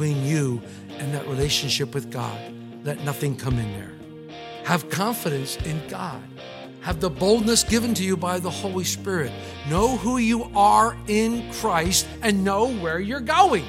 Between 0.00 0.24
you 0.24 0.62
and 0.98 1.12
that 1.12 1.26
relationship 1.26 1.92
with 1.92 2.10
God. 2.10 2.40
Let 2.84 3.04
nothing 3.04 3.36
come 3.36 3.58
in 3.58 3.70
there. 3.72 3.92
Have 4.64 4.88
confidence 4.88 5.56
in 5.58 5.86
God. 5.88 6.22
Have 6.80 7.00
the 7.00 7.10
boldness 7.10 7.64
given 7.64 7.92
to 7.92 8.02
you 8.02 8.16
by 8.16 8.38
the 8.38 8.48
Holy 8.48 8.84
Spirit. 8.84 9.30
Know 9.68 9.98
who 9.98 10.16
you 10.16 10.44
are 10.56 10.96
in 11.06 11.52
Christ 11.52 12.08
and 12.22 12.42
know 12.42 12.72
where 12.76 12.98
you're 12.98 13.20
going. 13.20 13.66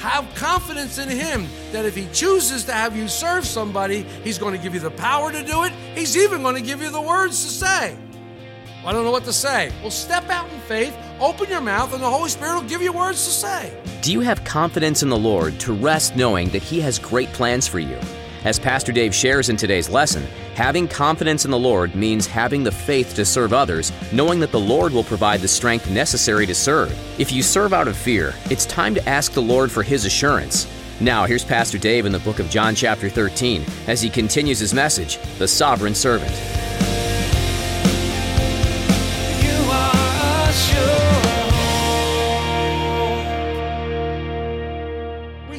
Have 0.00 0.28
confidence 0.34 0.98
in 0.98 1.08
Him 1.08 1.46
that 1.72 1.86
if 1.86 1.96
He 1.96 2.06
chooses 2.12 2.64
to 2.64 2.72
have 2.72 2.94
you 2.94 3.08
serve 3.08 3.46
somebody, 3.46 4.02
He's 4.22 4.36
going 4.36 4.54
to 4.54 4.62
give 4.62 4.74
you 4.74 4.80
the 4.80 4.90
power 4.90 5.32
to 5.32 5.42
do 5.42 5.64
it. 5.64 5.72
He's 5.94 6.14
even 6.14 6.42
going 6.42 6.56
to 6.56 6.60
give 6.60 6.82
you 6.82 6.90
the 6.90 7.00
words 7.00 7.42
to 7.42 7.50
say. 7.50 7.96
I 8.84 8.92
don't 8.92 9.04
know 9.04 9.12
what 9.12 9.24
to 9.24 9.32
say. 9.32 9.72
Well, 9.80 9.90
step 9.90 10.28
out 10.28 10.52
in 10.52 10.60
faith, 10.60 10.94
open 11.24 11.48
your 11.48 11.60
mouth, 11.60 11.92
and 11.92 12.02
the 12.02 12.10
Holy 12.10 12.28
Spirit 12.28 12.54
will 12.54 12.68
give 12.68 12.82
you 12.82 12.92
words 12.92 13.24
to 13.24 13.30
say. 13.30 13.72
Do 14.02 14.12
you 14.12 14.20
have 14.20 14.44
confidence 14.44 15.02
in 15.02 15.08
the 15.08 15.16
Lord 15.16 15.58
to 15.60 15.72
rest 15.72 16.16
knowing 16.16 16.48
that 16.50 16.62
He 16.62 16.80
has 16.80 16.98
great 16.98 17.28
plans 17.32 17.66
for 17.66 17.78
you? 17.78 17.98
As 18.44 18.58
Pastor 18.58 18.90
Dave 18.90 19.14
shares 19.14 19.48
in 19.48 19.56
today's 19.56 19.88
lesson, 19.88 20.24
having 20.54 20.88
confidence 20.88 21.44
in 21.44 21.52
the 21.52 21.58
Lord 21.58 21.94
means 21.94 22.26
having 22.26 22.64
the 22.64 22.72
faith 22.72 23.14
to 23.14 23.24
serve 23.24 23.52
others, 23.52 23.92
knowing 24.12 24.40
that 24.40 24.50
the 24.50 24.58
Lord 24.58 24.92
will 24.92 25.04
provide 25.04 25.40
the 25.40 25.48
strength 25.48 25.88
necessary 25.88 26.44
to 26.46 26.54
serve. 26.54 26.92
If 27.20 27.30
you 27.30 27.42
serve 27.42 27.72
out 27.72 27.86
of 27.86 27.96
fear, 27.96 28.34
it's 28.50 28.66
time 28.66 28.94
to 28.96 29.08
ask 29.08 29.32
the 29.32 29.40
Lord 29.40 29.70
for 29.70 29.84
His 29.84 30.04
assurance. 30.04 30.66
Now, 31.00 31.24
here's 31.24 31.44
Pastor 31.44 31.78
Dave 31.78 32.06
in 32.06 32.12
the 32.12 32.20
book 32.20 32.38
of 32.38 32.48
John, 32.50 32.74
chapter 32.74 33.08
13, 33.08 33.64
as 33.88 34.00
he 34.00 34.08
continues 34.08 34.60
his 34.60 34.72
message 34.72 35.18
The 35.38 35.48
Sovereign 35.48 35.96
Servant. 35.96 36.32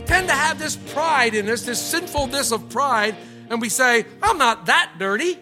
Tend 0.05 0.27
to 0.27 0.33
have 0.33 0.59
this 0.59 0.75
pride 0.75 1.33
in 1.33 1.49
us, 1.49 1.65
this 1.65 1.81
sinfulness 1.81 2.51
of 2.51 2.69
pride, 2.69 3.15
and 3.49 3.61
we 3.61 3.69
say, 3.69 4.05
I'm 4.21 4.37
not 4.37 4.65
that 4.67 4.93
dirty. 4.97 5.37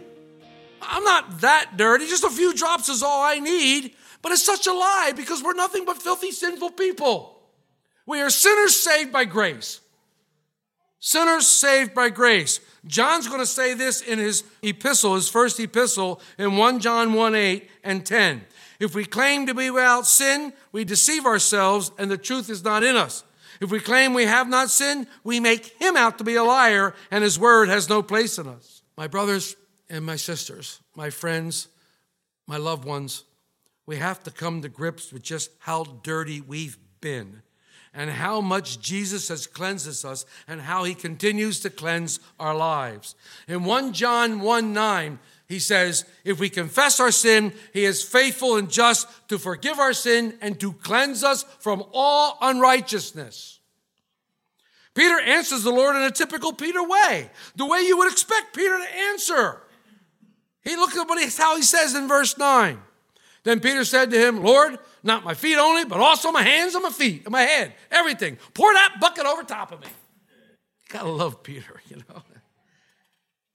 I'm 0.81 1.03
not 1.03 1.41
that 1.41 1.77
dirty. 1.77 2.07
Just 2.07 2.23
a 2.23 2.29
few 2.29 2.53
drops 2.53 2.89
is 2.89 3.03
all 3.03 3.21
I 3.21 3.39
need. 3.39 3.95
But 4.21 4.31
it's 4.31 4.45
such 4.45 4.67
a 4.67 4.73
lie 4.73 5.13
because 5.15 5.43
we're 5.43 5.53
nothing 5.53 5.85
but 5.85 6.01
filthy, 6.01 6.31
sinful 6.31 6.71
people. 6.71 7.39
We 8.05 8.21
are 8.21 8.29
sinners 8.29 8.79
saved 8.79 9.11
by 9.11 9.25
grace. 9.25 9.79
Sinners 10.99 11.47
saved 11.47 11.93
by 11.93 12.09
grace. 12.09 12.59
John's 12.85 13.27
going 13.27 13.39
to 13.39 13.45
say 13.45 13.73
this 13.73 14.01
in 14.01 14.19
his 14.19 14.43
epistle, 14.61 15.15
his 15.15 15.29
first 15.29 15.59
epistle, 15.59 16.21
in 16.37 16.57
1 16.57 16.79
John 16.79 17.13
1 17.13 17.35
8 17.35 17.69
and 17.83 18.05
10. 18.05 18.41
If 18.79 18.95
we 18.95 19.05
claim 19.05 19.45
to 19.45 19.53
be 19.53 19.69
without 19.69 20.07
sin, 20.07 20.53
we 20.71 20.83
deceive 20.83 21.25
ourselves 21.25 21.91
and 21.97 22.09
the 22.09 22.17
truth 22.17 22.49
is 22.49 22.63
not 22.63 22.83
in 22.83 22.95
us. 22.95 23.23
If 23.61 23.69
we 23.69 23.79
claim 23.79 24.15
we 24.15 24.25
have 24.25 24.49
not 24.49 24.71
sinned, 24.71 25.05
we 25.23 25.39
make 25.39 25.79
him 25.79 25.95
out 25.95 26.17
to 26.17 26.23
be 26.23 26.35
a 26.35 26.43
liar 26.43 26.95
and 27.11 27.23
his 27.23 27.37
word 27.37 27.69
has 27.69 27.87
no 27.87 28.01
place 28.01 28.39
in 28.39 28.47
us. 28.47 28.81
My 28.97 29.05
brothers 29.05 29.55
and 29.87 30.03
my 30.03 30.15
sisters, 30.15 30.79
my 30.95 31.11
friends, 31.11 31.67
my 32.47 32.57
loved 32.57 32.85
ones, 32.85 33.23
we 33.85 33.97
have 33.97 34.23
to 34.23 34.31
come 34.31 34.63
to 34.63 34.69
grips 34.69 35.13
with 35.13 35.21
just 35.21 35.51
how 35.59 35.83
dirty 35.83 36.41
we've 36.41 36.77
been 37.01 37.43
and 37.93 38.09
how 38.09 38.41
much 38.41 38.79
Jesus 38.79 39.27
has 39.27 39.45
cleansed 39.45 40.05
us 40.05 40.25
and 40.47 40.61
how 40.61 40.83
he 40.83 40.95
continues 40.95 41.59
to 41.59 41.69
cleanse 41.69 42.19
our 42.39 42.55
lives. 42.55 43.15
In 43.47 43.63
1 43.63 43.93
John 43.93 44.39
1 44.39 44.73
9, 44.73 45.19
he 45.51 45.59
says, 45.59 46.05
If 46.23 46.39
we 46.39 46.49
confess 46.49 47.01
our 47.01 47.11
sin, 47.11 47.51
he 47.73 47.83
is 47.83 48.01
faithful 48.01 48.55
and 48.55 48.71
just 48.71 49.05
to 49.27 49.37
forgive 49.37 49.79
our 49.79 49.91
sin 49.91 50.37
and 50.39 50.57
to 50.61 50.71
cleanse 50.71 51.25
us 51.25 51.43
from 51.59 51.83
all 51.91 52.37
unrighteousness. 52.41 53.59
Peter 54.93 55.19
answers 55.19 55.63
the 55.63 55.71
Lord 55.71 55.97
in 55.97 56.03
a 56.03 56.11
typical 56.11 56.53
Peter 56.53 56.81
way, 56.81 57.29
the 57.57 57.65
way 57.65 57.81
you 57.81 57.97
would 57.97 58.09
expect 58.09 58.55
Peter 58.55 58.77
to 58.77 58.97
answer. 59.09 59.61
He 60.63 60.77
look 60.77 60.95
at 60.95 61.09
what 61.09 61.21
he, 61.21 61.29
how 61.37 61.57
he 61.57 61.63
says 61.63 61.95
in 61.95 62.07
verse 62.07 62.37
9. 62.37 62.79
Then 63.43 63.59
Peter 63.59 63.83
said 63.83 64.09
to 64.11 64.17
him, 64.17 64.43
Lord, 64.43 64.79
not 65.03 65.25
my 65.25 65.33
feet 65.33 65.57
only, 65.57 65.83
but 65.83 65.99
also 65.99 66.31
my 66.31 66.43
hands 66.43 66.75
and 66.75 66.83
my 66.83 66.91
feet 66.91 67.23
and 67.25 67.31
my 67.33 67.41
head, 67.41 67.73
everything. 67.91 68.37
Pour 68.53 68.73
that 68.73 68.99
bucket 69.01 69.25
over 69.25 69.43
top 69.43 69.73
of 69.73 69.81
me. 69.81 69.87
You 69.87 70.93
gotta 70.93 71.09
love 71.09 71.43
Peter, 71.43 71.81
you 71.89 71.97
know. 71.97 72.23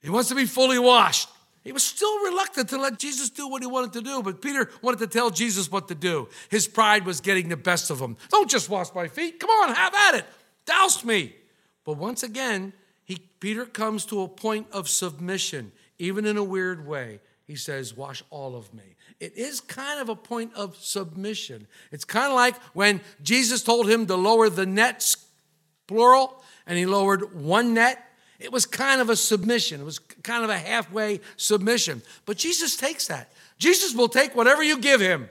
He 0.03 0.11
wants 0.11 0.29
to 0.29 0.35
be 0.35 0.45
fully 0.45 0.79
washed. 0.79 1.31
He 1.67 1.73
was 1.73 1.83
still 1.83 2.17
reluctant 2.21 2.69
to 2.69 2.79
let 2.79 2.97
Jesus 2.97 3.29
do 3.29 3.49
what 3.49 3.61
he 3.61 3.67
wanted 3.67 3.93
to 3.95 4.01
do, 4.01 4.23
but 4.23 4.41
Peter 4.41 4.71
wanted 4.83 5.01
to 5.01 5.09
tell 5.09 5.31
Jesus 5.31 5.69
what 5.69 5.89
to 5.89 5.97
do. 5.97 6.29
His 6.49 6.69
pride 6.69 7.05
was 7.05 7.21
getting 7.21 7.49
the 7.49 7.57
best 7.57 7.91
of 7.91 7.99
him. 7.99 8.17
Don't 8.31 8.49
just 8.49 8.71
wash 8.71 8.95
my 8.95 9.09
feet. 9.09 9.41
Come 9.41 9.51
on, 9.51 9.75
have 9.75 9.93
at 9.93 10.15
it. 10.15 10.27
Douse 10.65 11.05
me. 11.05 11.35
But 11.85 11.95
once 11.95 12.23
again, 12.23 12.73
he, 13.03 13.17
Peter 13.41 13.67
comes 13.67 14.05
to 14.07 14.23
a 14.23 14.29
point 14.29 14.69
of 14.71 14.89
submission, 14.89 15.73
even 15.99 16.25
in 16.25 16.37
a 16.37 16.45
weird 16.45 16.87
way. 16.87 17.19
He 17.49 17.57
says, 17.57 17.97
Wash 17.97 18.23
all 18.31 18.55
of 18.55 18.73
me. 18.73 18.95
It 19.19 19.37
is 19.37 19.61
kind 19.61 19.99
of 19.99 20.09
a 20.09 20.15
point 20.15 20.55
of 20.55 20.77
submission. 20.77 21.67
It's 21.91 22.05
kind 22.05 22.29
of 22.29 22.35
like 22.35 22.55
when 22.75 23.01
Jesus 23.25 23.65
told 23.65 23.91
him 23.91 24.07
to 24.07 24.15
lower 24.15 24.49
the 24.49 24.67
nets, 24.67 25.17
plural, 25.89 26.45
and 26.65 26.79
he 26.79 26.87
lowered 26.87 27.35
one 27.35 27.75
net. 27.75 28.05
It 28.39 28.53
was 28.53 28.67
kind 28.67 29.01
of 29.01 29.09
a 29.09 29.17
submission. 29.17 29.81
It 29.81 29.85
was 29.85 29.99
kind 29.99 30.45
of 30.45 30.51
a 30.51 30.59
halfway 30.59 31.21
submission. 31.37 32.03
But 32.25 32.37
Jesus 32.37 32.77
takes 32.77 33.07
that. 33.07 33.33
Jesus 33.59 33.95
will 33.95 34.09
take 34.09 34.35
whatever 34.35 34.63
you 34.63 34.79
give 34.79 35.01
him. 35.01 35.29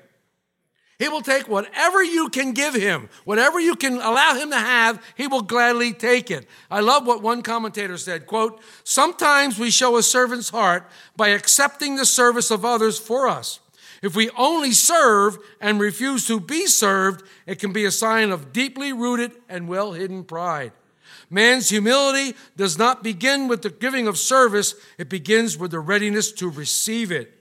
He 0.97 1.09
will 1.09 1.21
take 1.21 1.49
whatever 1.49 2.01
you 2.01 2.29
can 2.29 2.53
give 2.53 2.73
him, 2.73 3.09
whatever 3.25 3.59
you 3.59 3.75
can 3.75 3.95
allow 3.95 4.35
him 4.35 4.49
to 4.51 4.57
have, 4.57 5.03
he 5.15 5.27
will 5.27 5.41
gladly 5.41 5.91
take 5.91 6.31
it. 6.31 6.47
I 6.71 6.79
love 6.79 7.05
what 7.05 7.21
one 7.21 7.41
commentator 7.41 7.97
said, 7.97 8.25
quote, 8.25 8.61
"Sometimes 8.85 9.59
we 9.59 9.71
show 9.71 9.97
a 9.97 10.03
servant's 10.03 10.49
heart 10.49 10.89
by 11.17 11.29
accepting 11.29 11.97
the 11.97 12.05
service 12.05 12.49
of 12.49 12.63
others 12.63 12.97
for 12.97 13.27
us. 13.27 13.59
If 14.01 14.15
we 14.15 14.29
only 14.37 14.71
serve 14.71 15.37
and 15.59 15.81
refuse 15.81 16.27
to 16.27 16.39
be 16.39 16.65
served, 16.65 17.23
it 17.45 17.59
can 17.59 17.73
be 17.73 17.83
a 17.83 17.91
sign 17.91 18.31
of 18.31 18.53
deeply 18.53 18.93
rooted 18.93 19.33
and 19.49 19.67
well-hidden 19.67 20.23
pride. 20.23 20.71
Man's 21.29 21.69
humility 21.69 22.35
does 22.55 22.77
not 22.77 23.03
begin 23.03 23.47
with 23.47 23.61
the 23.61 23.69
giving 23.69 24.07
of 24.07 24.17
service, 24.17 24.75
it 24.97 25.09
begins 25.09 25.57
with 25.57 25.71
the 25.71 25.79
readiness 25.79 26.31
to 26.33 26.49
receive 26.49 27.11
it. 27.11 27.31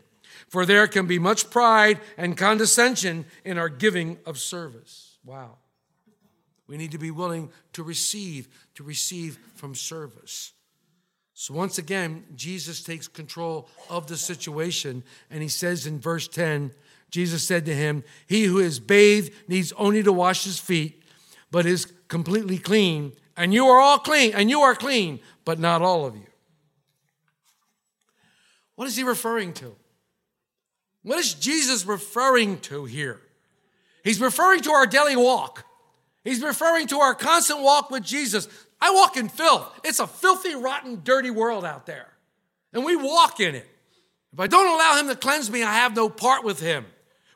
For 0.48 0.64
there 0.64 0.86
can 0.86 1.06
be 1.06 1.18
much 1.18 1.50
pride 1.50 2.00
and 2.16 2.36
condescension 2.36 3.26
in 3.44 3.58
our 3.58 3.68
giving 3.68 4.18
of 4.24 4.38
service. 4.38 5.18
Wow. 5.24 5.58
We 6.66 6.76
need 6.76 6.92
to 6.92 6.98
be 6.98 7.10
willing 7.10 7.50
to 7.72 7.82
receive, 7.82 8.48
to 8.76 8.84
receive 8.84 9.38
from 9.54 9.74
service. 9.74 10.52
So 11.34 11.52
once 11.52 11.78
again, 11.78 12.24
Jesus 12.36 12.82
takes 12.82 13.08
control 13.08 13.68
of 13.90 14.06
the 14.06 14.16
situation, 14.16 15.02
and 15.30 15.42
he 15.42 15.48
says 15.48 15.86
in 15.86 16.00
verse 16.00 16.28
10 16.28 16.72
Jesus 17.10 17.46
said 17.46 17.64
to 17.66 17.74
him, 17.74 18.02
He 18.26 18.44
who 18.44 18.58
is 18.58 18.80
bathed 18.80 19.32
needs 19.46 19.72
only 19.76 20.02
to 20.02 20.12
wash 20.12 20.42
his 20.42 20.58
feet, 20.58 21.00
but 21.48 21.64
is 21.64 21.86
completely 22.08 22.58
clean. 22.58 23.12
And 23.36 23.52
you 23.52 23.66
are 23.66 23.80
all 23.80 23.98
clean, 23.98 24.32
and 24.34 24.48
you 24.48 24.60
are 24.60 24.74
clean, 24.74 25.20
but 25.44 25.58
not 25.58 25.82
all 25.82 26.06
of 26.06 26.14
you. 26.14 26.26
What 28.76 28.88
is 28.88 28.96
he 28.96 29.02
referring 29.02 29.52
to? 29.54 29.74
What 31.02 31.18
is 31.18 31.34
Jesus 31.34 31.84
referring 31.84 32.60
to 32.60 32.84
here? 32.84 33.20
He's 34.02 34.20
referring 34.20 34.60
to 34.62 34.72
our 34.72 34.86
daily 34.86 35.16
walk. 35.16 35.64
He's 36.24 36.42
referring 36.42 36.86
to 36.88 36.98
our 36.98 37.14
constant 37.14 37.60
walk 37.60 37.90
with 37.90 38.02
Jesus. 38.02 38.48
I 38.80 38.90
walk 38.92 39.16
in 39.16 39.28
filth. 39.28 39.68
It's 39.84 40.00
a 40.00 40.06
filthy, 40.06 40.54
rotten, 40.54 41.02
dirty 41.04 41.30
world 41.30 41.64
out 41.64 41.86
there. 41.86 42.08
And 42.72 42.84
we 42.84 42.96
walk 42.96 43.40
in 43.40 43.54
it. 43.54 43.68
If 44.32 44.40
I 44.40 44.46
don't 44.46 44.66
allow 44.66 44.98
Him 44.98 45.08
to 45.08 45.16
cleanse 45.16 45.50
me, 45.50 45.62
I 45.62 45.74
have 45.74 45.94
no 45.94 46.08
part 46.08 46.44
with 46.44 46.60
Him. 46.60 46.86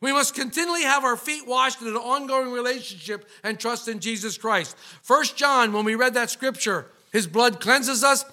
We 0.00 0.12
must 0.12 0.34
continually 0.34 0.82
have 0.82 1.04
our 1.04 1.16
feet 1.16 1.46
washed 1.46 1.82
in 1.82 1.88
an 1.88 1.96
ongoing 1.96 2.52
relationship 2.52 3.28
and 3.42 3.58
trust 3.58 3.88
in 3.88 3.98
Jesus 3.98 4.38
Christ. 4.38 4.76
First 5.02 5.36
John, 5.36 5.72
when 5.72 5.84
we 5.84 5.96
read 5.96 6.14
that 6.14 6.30
scripture, 6.30 6.86
His 7.12 7.26
blood 7.26 7.60
cleanses 7.60 8.04
us. 8.04 8.24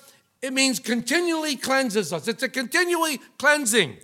It 0.41 0.53
means 0.53 0.79
continually 0.79 1.55
cleanses 1.55 2.13
us. 2.13 2.27
It's 2.27 2.43
a 2.43 2.49
continually 2.49 3.19
cleansing. 3.39 3.97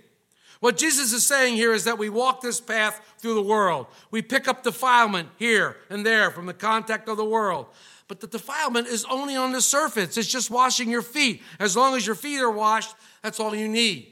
What 0.58 0.76
Jesus 0.76 1.12
is 1.12 1.26
saying 1.26 1.54
here 1.54 1.72
is 1.72 1.84
that 1.84 1.98
we 1.98 2.08
walk 2.08 2.40
this 2.40 2.60
path 2.60 3.00
through 3.18 3.34
the 3.34 3.42
world. 3.42 3.86
We 4.10 4.22
pick 4.22 4.46
up 4.46 4.62
defilement 4.62 5.28
here 5.36 5.76
and 5.90 6.06
there 6.06 6.30
from 6.30 6.46
the 6.46 6.54
contact 6.54 7.08
of 7.08 7.16
the 7.16 7.24
world. 7.24 7.66
But 8.08 8.20
the 8.20 8.26
defilement 8.26 8.88
is 8.88 9.04
only 9.06 9.34
on 9.36 9.52
the 9.52 9.60
surface. 9.60 10.16
It's 10.16 10.28
just 10.28 10.50
washing 10.50 10.90
your 10.90 11.02
feet. 11.02 11.42
As 11.58 11.76
long 11.76 11.96
as 11.96 12.06
your 12.06 12.14
feet 12.14 12.40
are 12.40 12.50
washed, 12.50 12.94
that's 13.22 13.40
all 13.40 13.54
you 13.54 13.68
need. 13.68 14.11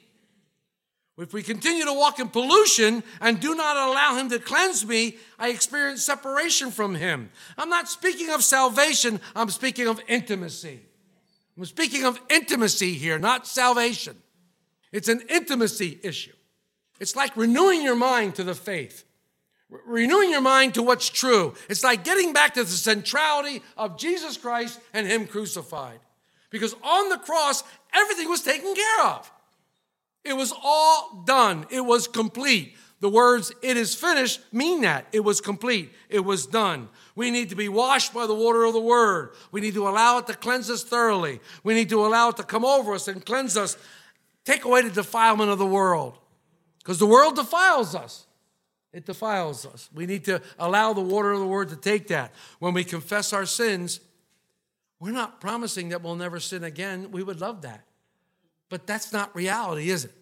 If 1.20 1.34
we 1.34 1.42
continue 1.42 1.84
to 1.84 1.92
walk 1.92 2.18
in 2.18 2.28
pollution 2.28 3.02
and 3.20 3.40
do 3.40 3.54
not 3.54 3.76
allow 3.76 4.16
Him 4.16 4.30
to 4.30 4.38
cleanse 4.38 4.86
me, 4.86 5.18
I 5.38 5.50
experience 5.50 6.02
separation 6.02 6.70
from 6.70 6.94
Him. 6.94 7.30
I'm 7.58 7.68
not 7.68 7.88
speaking 7.88 8.30
of 8.30 8.42
salvation, 8.42 9.20
I'm 9.36 9.50
speaking 9.50 9.86
of 9.86 10.00
intimacy. 10.08 10.80
I'm 11.58 11.66
speaking 11.66 12.04
of 12.04 12.18
intimacy 12.30 12.94
here, 12.94 13.18
not 13.18 13.46
salvation. 13.46 14.16
It's 14.92 15.08
an 15.08 15.20
intimacy 15.28 16.00
issue. 16.02 16.32
It's 17.00 17.14
like 17.14 17.36
renewing 17.36 17.82
your 17.82 17.96
mind 17.96 18.36
to 18.36 18.44
the 18.44 18.54
faith, 18.54 19.04
re- 19.68 19.80
renewing 19.86 20.30
your 20.30 20.40
mind 20.40 20.72
to 20.74 20.82
what's 20.82 21.10
true. 21.10 21.52
It's 21.68 21.84
like 21.84 22.02
getting 22.02 22.32
back 22.32 22.54
to 22.54 22.64
the 22.64 22.70
centrality 22.70 23.62
of 23.76 23.98
Jesus 23.98 24.38
Christ 24.38 24.80
and 24.94 25.06
Him 25.06 25.26
crucified. 25.26 26.00
Because 26.48 26.74
on 26.82 27.10
the 27.10 27.18
cross, 27.18 27.62
everything 27.92 28.28
was 28.28 28.42
taken 28.42 28.74
care 28.74 29.06
of. 29.06 29.30
It 30.24 30.34
was 30.34 30.52
all 30.62 31.22
done. 31.26 31.66
It 31.70 31.80
was 31.80 32.06
complete. 32.06 32.76
The 33.00 33.08
words, 33.08 33.50
it 33.62 33.78
is 33.78 33.94
finished, 33.94 34.40
mean 34.52 34.82
that. 34.82 35.06
It 35.12 35.20
was 35.20 35.40
complete. 35.40 35.90
It 36.10 36.20
was 36.20 36.46
done. 36.46 36.90
We 37.16 37.30
need 37.30 37.48
to 37.48 37.56
be 37.56 37.68
washed 37.68 38.12
by 38.12 38.26
the 38.26 38.34
water 38.34 38.64
of 38.64 38.74
the 38.74 38.80
word. 38.80 39.32
We 39.50 39.62
need 39.62 39.74
to 39.74 39.88
allow 39.88 40.18
it 40.18 40.26
to 40.26 40.34
cleanse 40.34 40.68
us 40.68 40.84
thoroughly. 40.84 41.40
We 41.64 41.72
need 41.72 41.88
to 41.88 42.04
allow 42.04 42.28
it 42.28 42.36
to 42.36 42.42
come 42.42 42.64
over 42.64 42.92
us 42.92 43.08
and 43.08 43.24
cleanse 43.24 43.56
us. 43.56 43.78
Take 44.44 44.66
away 44.66 44.82
the 44.82 44.90
defilement 44.90 45.50
of 45.50 45.58
the 45.58 45.66
world. 45.66 46.18
Because 46.78 46.98
the 46.98 47.06
world 47.06 47.36
defiles 47.36 47.94
us. 47.94 48.26
It 48.92 49.06
defiles 49.06 49.64
us. 49.64 49.88
We 49.94 50.04
need 50.04 50.24
to 50.24 50.42
allow 50.58 50.92
the 50.92 51.00
water 51.00 51.32
of 51.32 51.40
the 51.40 51.46
word 51.46 51.70
to 51.70 51.76
take 51.76 52.08
that. 52.08 52.34
When 52.58 52.74
we 52.74 52.84
confess 52.84 53.32
our 53.32 53.46
sins, 53.46 54.00
we're 54.98 55.12
not 55.12 55.40
promising 55.40 55.90
that 55.90 56.02
we'll 56.02 56.16
never 56.16 56.38
sin 56.38 56.64
again. 56.64 57.12
We 57.12 57.22
would 57.22 57.40
love 57.40 57.62
that. 57.62 57.84
But 58.70 58.86
that's 58.86 59.12
not 59.12 59.34
reality, 59.36 59.90
is 59.90 60.06
it? 60.06 60.12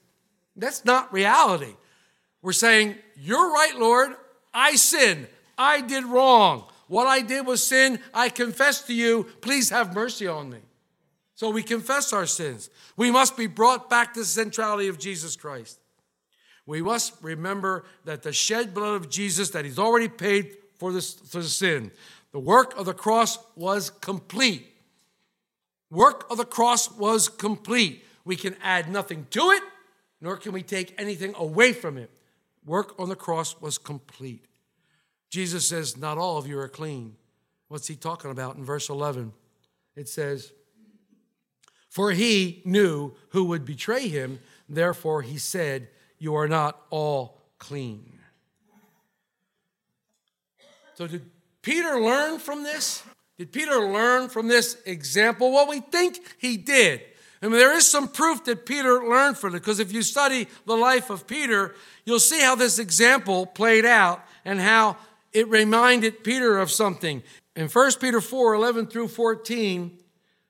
That's 0.57 0.85
not 0.85 1.13
reality. 1.13 1.77
We're 2.43 2.53
saying, 2.53 2.97
You're 3.17 3.53
right, 3.53 3.77
Lord. 3.77 4.17
I 4.53 4.75
sin. 4.75 5.29
I 5.57 5.83
did 5.83 6.05
wrong. 6.05 6.65
What 6.89 7.07
I 7.07 7.21
did 7.21 7.47
was 7.47 7.65
sin. 7.65 8.01
I 8.13 8.31
confess 8.31 8.83
to 8.87 8.95
you. 8.95 9.25
Please 9.41 9.71
have 9.71 9.95
mercy 9.95 10.27
on 10.27 10.51
me. 10.51 10.59
So 11.35 11.51
we 11.51 11.63
confess 11.63 12.13
our 12.13 12.27
sins. 12.27 12.71
We 12.97 13.13
must 13.13 13.37
be 13.37 13.47
brought 13.47 13.89
back 13.89 14.15
to 14.15 14.21
the 14.21 14.27
centrality 14.27 14.89
of 14.89 14.99
Jesus 14.99 15.37
Christ. 15.37 15.79
We 16.67 16.83
must 16.83 17.15
remember 17.23 17.85
that 18.05 18.23
the 18.23 18.33
shed 18.33 18.75
blood 18.75 18.97
of 18.97 19.09
Jesus, 19.09 19.51
that 19.51 19.65
He's 19.65 19.79
already 19.79 20.09
paid 20.09 20.57
for, 20.79 20.93
this, 20.93 21.15
for 21.15 21.39
the 21.41 21.49
sin, 21.49 21.93
the 22.33 22.41
work 22.41 22.77
of 22.79 22.87
the 22.87 22.95
cross 22.95 23.39
was 23.57 23.91
complete. 23.91 24.67
Work 25.91 26.27
of 26.31 26.39
the 26.39 26.45
cross 26.45 26.91
was 26.91 27.29
complete. 27.29 28.05
We 28.29 28.37
can 28.37 28.57
add 28.63 28.91
nothing 28.91 29.27
to 29.31 29.53
it, 29.53 29.63
nor 30.21 30.37
can 30.37 30.53
we 30.53 30.63
take 30.63 30.95
anything 31.01 31.33
away 31.39 31.73
from 31.73 31.97
it. 31.97 32.11
Work 32.67 33.01
on 33.01 33.09
the 33.09 33.17
cross 33.17 33.59
was 33.59 33.79
complete. 33.79 34.45
Jesus 35.31 35.67
says, 35.67 35.97
Not 35.97 36.19
all 36.19 36.37
of 36.37 36.47
you 36.47 36.59
are 36.59 36.69
clean. 36.69 37.17
What's 37.69 37.87
he 37.87 37.97
talking 37.97 38.31
about 38.31 38.57
in 38.57 38.67
verse 38.67 38.91
11? 38.91 39.33
It 39.97 40.11
says, 40.11 40.53
For 41.89 42.11
he 42.11 42.61
knew 42.67 43.15
who 43.31 43.45
would 43.45 43.65
betray 43.65 44.09
him, 44.09 44.41
therefore 44.69 45.23
he 45.23 45.39
said, 45.39 45.89
You 46.19 46.35
are 46.35 46.49
not 46.49 46.79
all 46.91 47.41
clean. 47.59 48.13
So, 50.97 51.07
did 51.07 51.23
Peter 51.63 51.99
learn 51.99 52.41
from 52.41 52.63
this? 52.63 53.03
Did 53.39 53.53
Peter 53.53 53.79
learn 53.91 54.29
from 54.29 54.49
this 54.49 54.77
example? 54.85 55.51
Well, 55.51 55.67
we 55.67 55.81
think 55.81 56.21
he 56.37 56.59
did. 56.59 57.01
I 57.41 57.47
mean, 57.47 57.59
there 57.59 57.77
is 57.77 57.89
some 57.89 58.09
proof 58.09 58.45
that 58.45 58.67
Peter 58.67 59.05
learned 59.05 59.39
from 59.39 59.55
it, 59.55 59.61
because 59.61 59.79
if 59.79 59.93
you 59.93 60.03
study 60.03 60.49
the 60.67 60.77
life 60.77 61.11
of 61.11 61.27
Peter, 61.27 61.75
you'll 62.05 62.19
see 62.19 62.41
how 62.41 62.55
this 62.55 62.79
example 62.79 63.47
played 63.47 63.85
out 63.85 64.25
and 64.45 64.61
how 64.61 64.97
it 65.33 65.49
reminded 65.49 66.25
Peter 66.25 66.59
of 66.59 66.71
something. 66.71 67.23
In 67.55 67.69
1 67.69 67.93
Peter 68.01 68.21
4 68.21 68.55
11 68.55 68.87
through 68.87 69.09
14, 69.09 69.99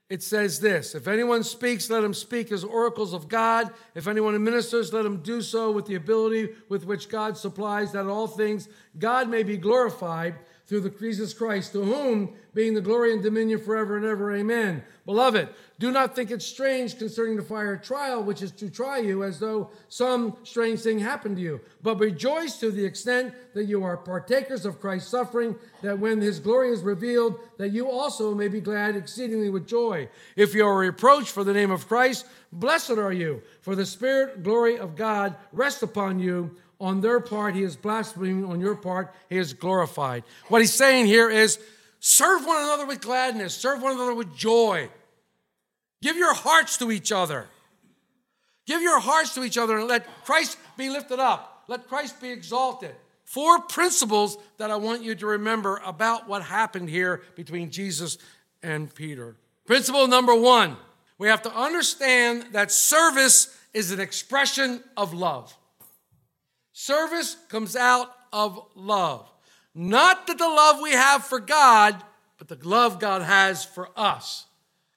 it 0.09 0.23
says 0.23 0.61
this 0.61 0.95
If 0.95 1.07
anyone 1.07 1.45
speaks, 1.45 1.91
let 1.91 2.05
him 2.05 2.15
speak 2.15 2.51
as 2.51 2.65
oracles 2.65 3.13
of 3.13 3.29
God. 3.29 3.71
If 3.95 4.09
anyone 4.09 4.43
ministers, 4.43 4.93
let 4.93 5.05
him 5.05 5.19
do 5.19 5.43
so 5.43 5.71
with 5.71 5.87
the 5.87 5.97
ability 5.97 6.51
with 6.69 6.87
which 6.87 7.09
God 7.09 7.37
supplies, 7.37 7.93
that 7.93 8.07
all 8.07 8.27
things 8.27 8.69
God 8.99 9.29
may 9.29 9.43
be 9.43 9.57
glorified 9.57 10.37
through 10.67 10.81
the 10.81 10.91
Jesus 10.91 11.33
Christ, 11.33 11.73
to 11.73 11.83
whom 11.83 12.35
being 12.55 12.75
the 12.75 12.81
glory 12.81 13.13
and 13.13 13.23
dominion 13.23 13.59
forever 13.59 13.97
and 13.97 14.05
ever. 14.05 14.35
Amen. 14.35 14.83
Beloved, 15.07 15.49
do 15.79 15.93
not 15.93 16.17
think 16.17 16.33
it 16.33 16.43
strange 16.43 16.99
concerning 16.99 17.37
the 17.37 17.43
fire 17.43 17.77
trial, 17.77 18.23
which 18.23 18.43
is 18.43 18.51
to 18.53 18.69
try 18.69 18.99
you, 18.99 19.23
as 19.23 19.39
though 19.39 19.71
some 19.89 20.37
strange 20.43 20.81
thing 20.81 20.99
happened 20.99 21.37
to 21.37 21.43
you. 21.43 21.61
But 21.83 22.01
rejoice 22.01 22.57
to 22.59 22.73
the 22.73 22.85
extent 22.85 23.33
that 23.55 23.67
you 23.67 23.85
are 23.85 23.97
partakers 23.97 24.67
of 24.67 24.81
Christ's 24.81 25.11
suffering, 25.11 25.55
that 25.83 26.01
when 26.01 26.21
his 26.21 26.41
glory 26.41 26.71
is 26.71 26.83
revealed, 26.83 27.39
that 27.59 27.69
you 27.69 27.89
also 27.89 28.35
may 28.35 28.49
be 28.49 28.61
glad 28.61 28.97
exceedingly 28.97 29.51
with 29.51 29.69
joy. 29.69 30.09
If 30.35 30.53
you 30.53 30.67
are 30.67 30.77
reproached 30.77 31.31
for 31.31 31.45
the 31.45 31.53
name 31.53 31.71
of 31.71 31.87
Christ, 31.87 32.27
blessed 32.53 32.99
are 32.99 33.13
you, 33.13 33.43
for 33.61 33.77
the 33.77 33.87
spirit 33.87 34.43
glory 34.43 34.79
of 34.79 34.97
God 34.97 35.37
rests 35.53 35.83
upon 35.83 36.19
you. 36.19 36.57
On 36.81 37.01
their 37.01 37.21
part, 37.21 37.55
he 37.55 37.63
is 37.63 37.77
blaspheming. 37.77 38.45
On 38.45 38.61
your 38.61 38.75
part, 38.75 39.15
he 39.29 39.37
is 39.37 39.53
glorified. 39.53 40.25
What 40.49 40.61
he's 40.61 40.75
saying 40.75 41.07
here 41.07 41.31
is 41.31 41.59
serve 42.01 42.45
one 42.45 42.63
another 42.63 42.87
with 42.87 43.01
gladness, 43.01 43.55
serve 43.55 43.81
one 43.81 43.93
another 43.93 44.15
with 44.15 44.35
joy. 44.37 44.89
Give 46.03 46.17
your 46.17 46.35
hearts 46.35 46.77
to 46.79 46.91
each 46.91 47.13
other. 47.13 47.47
Give 48.67 48.83
your 48.83 49.01
hearts 49.01 49.35
to 49.35 49.45
each 49.45 49.59
other 49.59 49.79
and 49.79 49.89
let 49.89 50.07
Christ 50.25 50.59
be 50.77 50.91
lifted 50.91 51.19
up. 51.19 51.65
Let 51.69 51.89
Christ 51.89 52.21
be 52.21 52.31
exalted. 52.31 52.95
Four 53.25 53.61
principles 53.61 54.39
that 54.57 54.71
I 54.71 54.77
want 54.77 55.03
you 55.03 55.15
to 55.15 55.27
remember 55.27 55.81
about 55.85 56.29
what 56.29 56.43
happened 56.43 56.89
here 56.89 57.23
between 57.35 57.71
Jesus 57.71 58.19
and 58.63 58.95
Peter. 58.95 59.37
Principle 59.67 60.07
number 60.09 60.35
one 60.35 60.77
we 61.19 61.29
have 61.29 61.43
to 61.43 61.55
understand 61.55 62.47
that 62.53 62.71
service 62.71 63.55
is 63.75 63.91
an 63.91 64.01
expression 64.01 64.83
of 64.97 65.13
love. 65.13 65.57
Service 66.73 67.37
comes 67.49 67.75
out 67.75 68.11
of 68.33 68.61
love. 68.75 69.29
Not 69.75 70.27
that 70.29 70.39
the 70.39 70.49
love 70.49 70.81
we 70.81 70.93
have 70.93 71.25
for 71.25 71.41
God, 71.41 72.03
but 72.39 72.49
the 72.49 72.59
love 72.69 73.01
God 73.01 73.23
has 73.23 73.65
for 73.65 73.91
us. 73.97 74.47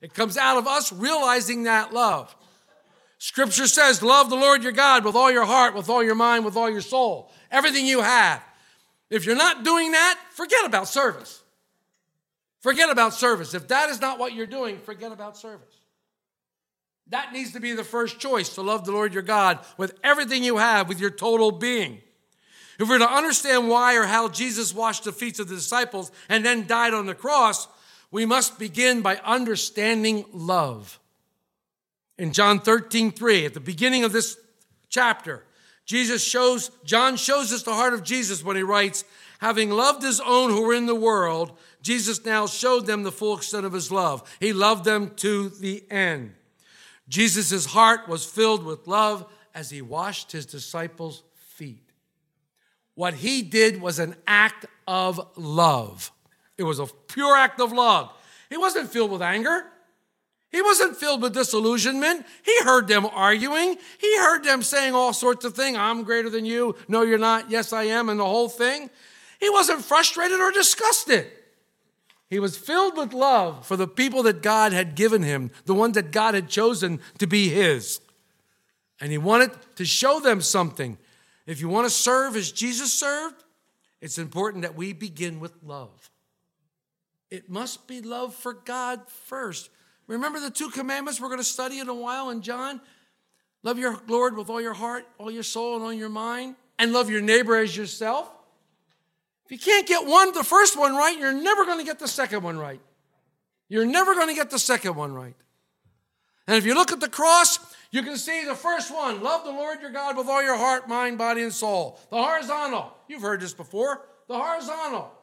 It 0.01 0.13
comes 0.13 0.35
out 0.37 0.57
of 0.57 0.67
us 0.67 0.91
realizing 0.91 1.63
that 1.63 1.93
love. 1.93 2.35
Scripture 3.19 3.67
says, 3.67 4.01
Love 4.01 4.29
the 4.29 4.35
Lord 4.35 4.63
your 4.63 4.71
God 4.71 5.05
with 5.05 5.15
all 5.15 5.31
your 5.31 5.45
heart, 5.45 5.75
with 5.75 5.89
all 5.89 6.03
your 6.03 6.15
mind, 6.15 6.43
with 6.43 6.57
all 6.57 6.69
your 6.69 6.81
soul, 6.81 7.31
everything 7.51 7.85
you 7.85 8.01
have. 8.01 8.43
If 9.11 9.25
you're 9.25 9.35
not 9.35 9.63
doing 9.63 9.91
that, 9.91 10.19
forget 10.31 10.65
about 10.65 10.87
service. 10.87 11.43
Forget 12.61 12.89
about 12.89 13.13
service. 13.13 13.53
If 13.53 13.67
that 13.67 13.89
is 13.89 14.01
not 14.01 14.17
what 14.17 14.33
you're 14.33 14.47
doing, 14.47 14.79
forget 14.79 15.11
about 15.11 15.37
service. 15.37 15.75
That 17.09 17.33
needs 17.33 17.51
to 17.53 17.59
be 17.59 17.73
the 17.73 17.83
first 17.83 18.19
choice 18.19 18.49
to 18.55 18.61
love 18.61 18.85
the 18.85 18.91
Lord 18.91 19.13
your 19.13 19.23
God 19.23 19.59
with 19.77 19.99
everything 20.03 20.43
you 20.43 20.57
have, 20.57 20.87
with 20.87 20.99
your 20.99 21.09
total 21.09 21.51
being. 21.51 22.01
If 22.79 22.87
we're 22.87 22.99
to 22.99 23.11
understand 23.11 23.67
why 23.67 23.97
or 23.97 24.03
how 24.05 24.29
Jesus 24.29 24.73
washed 24.73 25.03
the 25.03 25.11
feet 25.11 25.39
of 25.39 25.47
the 25.47 25.55
disciples 25.55 26.11
and 26.29 26.45
then 26.45 26.65
died 26.65 26.93
on 26.93 27.05
the 27.05 27.13
cross, 27.13 27.67
we 28.11 28.25
must 28.25 28.59
begin 28.59 29.01
by 29.01 29.15
understanding 29.23 30.25
love. 30.33 30.99
In 32.17 32.33
John 32.33 32.59
13, 32.59 33.11
3, 33.11 33.45
at 33.45 33.53
the 33.53 33.59
beginning 33.59 34.03
of 34.03 34.11
this 34.11 34.37
chapter, 34.89 35.43
Jesus 35.85 36.23
shows, 36.23 36.69
John 36.83 37.15
shows 37.15 37.51
us 37.51 37.63
the 37.63 37.73
heart 37.73 37.93
of 37.93 38.03
Jesus 38.03 38.43
when 38.43 38.57
he 38.57 38.63
writes, 38.63 39.03
having 39.39 39.71
loved 39.71 40.03
his 40.03 40.19
own 40.19 40.51
who 40.51 40.61
were 40.61 40.73
in 40.73 40.85
the 40.85 40.93
world, 40.93 41.57
Jesus 41.81 42.23
now 42.23 42.45
showed 42.45 42.85
them 42.85 43.03
the 43.03 43.11
full 43.11 43.35
extent 43.35 43.65
of 43.65 43.73
his 43.73 43.91
love. 43.91 44.29
He 44.39 44.53
loved 44.53 44.85
them 44.85 45.15
to 45.15 45.49
the 45.49 45.83
end. 45.89 46.33
Jesus' 47.09 47.65
heart 47.65 48.07
was 48.07 48.25
filled 48.25 48.63
with 48.63 48.87
love 48.87 49.25
as 49.55 49.69
he 49.69 49.81
washed 49.81 50.31
his 50.31 50.45
disciples' 50.45 51.23
feet. 51.33 51.91
What 52.93 53.15
he 53.15 53.41
did 53.41 53.81
was 53.81 53.99
an 53.99 54.15
act 54.27 54.65
of 54.87 55.19
love. 55.35 56.11
It 56.61 56.65
was 56.65 56.77
a 56.77 56.85
pure 56.85 57.35
act 57.35 57.59
of 57.59 57.71
love. 57.71 58.13
He 58.47 58.55
wasn't 58.55 58.91
filled 58.91 59.09
with 59.09 59.23
anger. 59.23 59.65
He 60.51 60.61
wasn't 60.61 60.95
filled 60.95 61.23
with 61.23 61.33
disillusionment. 61.33 62.23
He 62.45 62.61
heard 62.61 62.87
them 62.87 63.07
arguing. 63.07 63.77
He 63.99 64.17
heard 64.19 64.43
them 64.43 64.61
saying 64.61 64.93
all 64.93 65.11
sorts 65.11 65.43
of 65.43 65.55
things. 65.55 65.75
I'm 65.75 66.03
greater 66.03 66.29
than 66.29 66.45
you. 66.45 66.75
No, 66.87 67.01
you're 67.01 67.17
not. 67.17 67.49
Yes, 67.49 67.73
I 67.73 67.85
am. 67.85 68.09
And 68.09 68.19
the 68.19 68.25
whole 68.25 68.47
thing. 68.47 68.91
He 69.39 69.49
wasn't 69.49 69.83
frustrated 69.83 70.39
or 70.39 70.51
disgusted. 70.51 71.31
He 72.29 72.37
was 72.37 72.55
filled 72.55 72.95
with 72.95 73.11
love 73.11 73.65
for 73.65 73.75
the 73.75 73.87
people 73.87 74.21
that 74.21 74.43
God 74.43 74.71
had 74.71 74.93
given 74.93 75.23
him, 75.23 75.49
the 75.65 75.73
ones 75.73 75.95
that 75.95 76.11
God 76.11 76.35
had 76.35 76.47
chosen 76.47 76.99
to 77.17 77.25
be 77.25 77.49
his. 77.49 78.01
And 78.99 79.11
he 79.11 79.17
wanted 79.17 79.49
to 79.77 79.85
show 79.85 80.19
them 80.19 80.41
something. 80.41 80.99
If 81.47 81.59
you 81.59 81.69
want 81.69 81.87
to 81.87 81.89
serve 81.89 82.35
as 82.35 82.51
Jesus 82.51 82.93
served, 82.93 83.43
it's 83.99 84.19
important 84.19 84.61
that 84.61 84.75
we 84.75 84.93
begin 84.93 85.39
with 85.39 85.53
love. 85.65 86.11
It 87.31 87.49
must 87.49 87.87
be 87.87 88.01
love 88.01 88.35
for 88.35 88.53
God 88.53 89.07
first. 89.07 89.69
Remember 90.05 90.41
the 90.41 90.51
two 90.51 90.69
commandments 90.69 91.21
we're 91.21 91.29
going 91.29 91.39
to 91.39 91.43
study 91.45 91.79
in 91.79 91.87
a 91.87 91.93
while 91.93 92.29
in 92.29 92.41
John? 92.41 92.81
Love 93.63 93.79
your 93.79 93.97
Lord 94.07 94.35
with 94.35 94.49
all 94.49 94.59
your 94.59 94.73
heart, 94.73 95.07
all 95.17 95.31
your 95.31 95.43
soul, 95.43 95.75
and 95.75 95.83
all 95.83 95.93
your 95.93 96.09
mind, 96.09 96.55
and 96.77 96.91
love 96.91 97.09
your 97.09 97.21
neighbor 97.21 97.55
as 97.55 97.75
yourself. 97.75 98.29
If 99.45 99.51
you 99.51 99.57
can't 99.57 99.87
get 99.87 100.05
one, 100.05 100.33
the 100.33 100.43
first 100.43 100.77
one 100.77 100.95
right, 100.95 101.17
you're 101.17 101.33
never 101.33 101.65
going 101.65 101.77
to 101.77 101.85
get 101.85 101.99
the 101.99 102.07
second 102.07 102.43
one 102.43 102.57
right. 102.57 102.81
You're 103.69 103.85
never 103.85 104.13
going 104.13 104.27
to 104.27 104.35
get 104.35 104.49
the 104.49 104.59
second 104.59 104.95
one 104.95 105.13
right. 105.13 105.35
And 106.47 106.57
if 106.57 106.65
you 106.65 106.73
look 106.73 106.91
at 106.91 106.99
the 106.99 107.07
cross, 107.07 107.59
you 107.91 108.03
can 108.03 108.17
see 108.17 108.43
the 108.43 108.55
first 108.55 108.93
one 108.93 109.21
love 109.21 109.45
the 109.45 109.51
Lord 109.51 109.81
your 109.81 109.91
God 109.91 110.17
with 110.17 110.27
all 110.27 110.43
your 110.43 110.57
heart, 110.57 110.89
mind, 110.89 111.17
body, 111.17 111.43
and 111.43 111.53
soul. 111.53 111.97
The 112.09 112.21
horizontal, 112.21 112.93
you've 113.07 113.21
heard 113.21 113.39
this 113.39 113.53
before. 113.53 114.01
The 114.27 114.37
horizontal, 114.37 115.13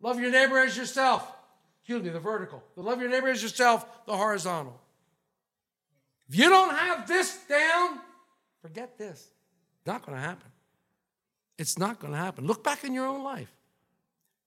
love 0.00 0.18
your 0.18 0.32
neighbor 0.32 0.58
as 0.58 0.76
yourself. 0.76 1.30
Excuse 1.84 2.02
me, 2.02 2.08
the 2.08 2.18
vertical. 2.18 2.62
The 2.76 2.82
love 2.82 2.98
your 2.98 3.10
neighbor 3.10 3.28
as 3.28 3.42
yourself, 3.42 4.06
the 4.06 4.16
horizontal. 4.16 4.80
If 6.30 6.38
you 6.38 6.48
don't 6.48 6.74
have 6.74 7.06
this 7.06 7.36
down, 7.46 8.00
forget 8.62 8.96
this. 8.96 9.28
Not 9.84 10.06
going 10.06 10.16
to 10.16 10.22
happen. 10.22 10.50
It's 11.58 11.78
not 11.78 12.00
going 12.00 12.14
to 12.14 12.18
happen. 12.18 12.46
Look 12.46 12.64
back 12.64 12.84
in 12.84 12.94
your 12.94 13.06
own 13.06 13.22
life. 13.22 13.53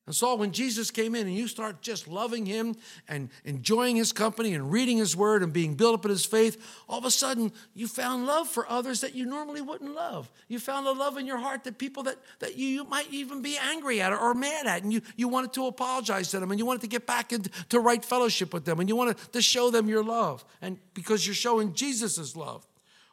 And 0.08 0.16
so 0.16 0.36
when 0.36 0.54
Jesus 0.54 0.90
came 0.90 1.16
in 1.16 1.28
and 1.28 1.36
you 1.36 1.50
start 1.50 1.82
just 1.82 2.08
loving 2.08 2.46
him 2.46 2.78
and 3.10 3.30
enjoying 3.44 3.98
his 3.98 4.14
company 4.14 4.54
and 4.54 4.72
reading 4.72 4.98
his 4.98 5.18
word 5.18 5.44
and 5.44 5.52
being 5.52 5.76
built 5.76 5.96
up 5.96 6.06
in 6.06 6.12
his 6.12 6.26
faith, 6.26 6.82
all 6.88 6.98
of 6.98 7.04
a 7.04 7.12
sudden 7.12 7.52
you 7.74 7.90
found 7.90 8.26
love 8.26 8.48
for 8.48 8.66
others 8.70 9.02
that 9.02 9.16
you 9.16 9.26
normally 9.26 9.60
wouldn't 9.60 9.94
love. 9.94 10.32
You 10.48 10.60
found 10.60 10.88
a 10.88 10.94
love 10.94 11.18
in 11.18 11.28
your 11.28 11.38
heart 11.38 11.66
that 11.66 11.78
people 11.78 12.04
that, 12.04 12.16
that 12.40 12.56
you, 12.56 12.70
you 12.70 12.84
might 12.86 13.12
even 13.12 13.42
be 13.42 13.58
angry 13.62 14.00
at 14.00 14.14
or 14.14 14.34
mad 14.34 14.66
at, 14.66 14.82
and 14.82 14.94
you, 14.94 15.02
you 15.18 15.28
wanted 15.28 15.52
to 15.54 15.68
apologize 15.68 16.32
to 16.32 16.40
them 16.40 16.52
and 16.52 16.60
you 16.60 16.66
wanted 16.66 16.82
to 16.82 16.88
get 16.88 17.06
back 17.06 17.34
into 17.34 17.80
right 17.82 18.04
fellowship 18.04 18.54
with 18.54 18.64
them 18.64 18.80
and 18.80 18.88
you 18.88 18.96
wanted 18.96 19.18
to 19.34 19.42
show 19.42 19.70
them 19.70 19.90
your 19.90 20.06
love. 20.06 20.46
And 20.62 20.78
because 20.94 21.28
you're 21.28 21.36
showing 21.36 21.74
Jesus' 21.74 22.34
love. 22.34 22.66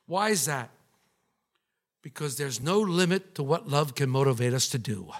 Why 0.07 0.31
is 0.31 0.45
that? 0.45 0.71
Because 2.03 2.37
there's 2.37 2.63
no 2.63 2.79
limit 2.79 3.35
to 3.35 3.43
what 3.43 3.69
love 3.69 3.97
can 3.97 4.11
motivate 4.11 4.55
us 4.55 4.69
to 4.69 4.79
do. 4.79 5.11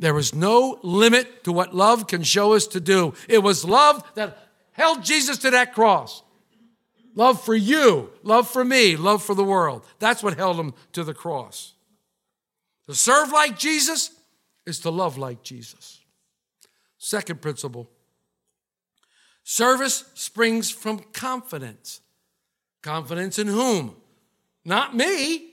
There 0.00 0.14
was 0.14 0.34
no 0.34 0.78
limit 0.82 1.44
to 1.44 1.52
what 1.52 1.74
love 1.74 2.06
can 2.06 2.22
show 2.22 2.54
us 2.54 2.66
to 2.68 2.80
do. 2.80 3.12
It 3.28 3.42
was 3.42 3.66
love 3.66 4.02
that 4.14 4.38
held 4.72 5.04
Jesus 5.04 5.36
to 5.38 5.50
that 5.50 5.74
cross. 5.74 6.22
Love 7.14 7.44
for 7.44 7.54
you, 7.54 8.10
love 8.22 8.48
for 8.48 8.64
me, 8.64 8.96
love 8.96 9.22
for 9.22 9.34
the 9.34 9.44
world. 9.44 9.84
That's 9.98 10.22
what 10.22 10.38
held 10.38 10.58
him 10.58 10.72
to 10.94 11.04
the 11.04 11.12
cross. 11.12 11.74
To 12.86 12.94
serve 12.94 13.30
like 13.30 13.58
Jesus 13.58 14.10
is 14.64 14.78
to 14.80 14.90
love 14.90 15.18
like 15.18 15.42
Jesus. 15.42 16.00
Second 16.96 17.42
principle 17.42 17.90
service 19.44 20.04
springs 20.14 20.70
from 20.70 21.00
confidence. 21.12 22.00
Confidence 22.80 23.38
in 23.38 23.48
whom? 23.48 23.96
Not 24.64 24.96
me. 24.96 25.49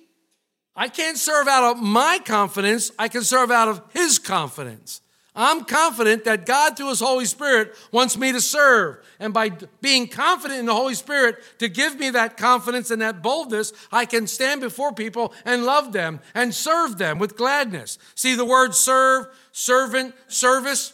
I 0.77 0.89
can't 0.89 1.17
serve 1.17 1.47
out 1.47 1.71
of 1.71 1.81
my 1.81 2.19
confidence, 2.23 2.91
I 2.99 3.07
can 3.07 3.23
serve 3.23 3.49
out 3.49 3.67
of 3.67 3.81
His 3.93 4.19
confidence. 4.19 5.01
I'm 5.35 5.65
confident 5.65 6.23
that 6.25 6.45
God, 6.45 6.77
through 6.77 6.89
His 6.89 6.99
Holy 6.99 7.25
Spirit, 7.25 7.75
wants 7.91 8.17
me 8.17 8.31
to 8.31 8.41
serve. 8.41 8.97
And 9.19 9.33
by 9.33 9.49
being 9.81 10.07
confident 10.07 10.59
in 10.59 10.65
the 10.67 10.75
Holy 10.75 10.93
Spirit 10.93 11.37
to 11.59 11.67
give 11.67 11.99
me 11.99 12.11
that 12.11 12.37
confidence 12.37 12.91
and 12.91 13.01
that 13.01 13.21
boldness, 13.21 13.73
I 13.91 14.05
can 14.05 14.27
stand 14.27 14.61
before 14.61 14.93
people 14.93 15.33
and 15.45 15.65
love 15.65 15.93
them 15.93 16.21
and 16.33 16.53
serve 16.53 16.97
them 16.97 17.17
with 17.19 17.37
gladness. 17.37 17.97
See 18.15 18.35
the 18.35 18.45
word 18.45 18.73
serve, 18.73 19.27
servant, 19.51 20.15
service? 20.27 20.93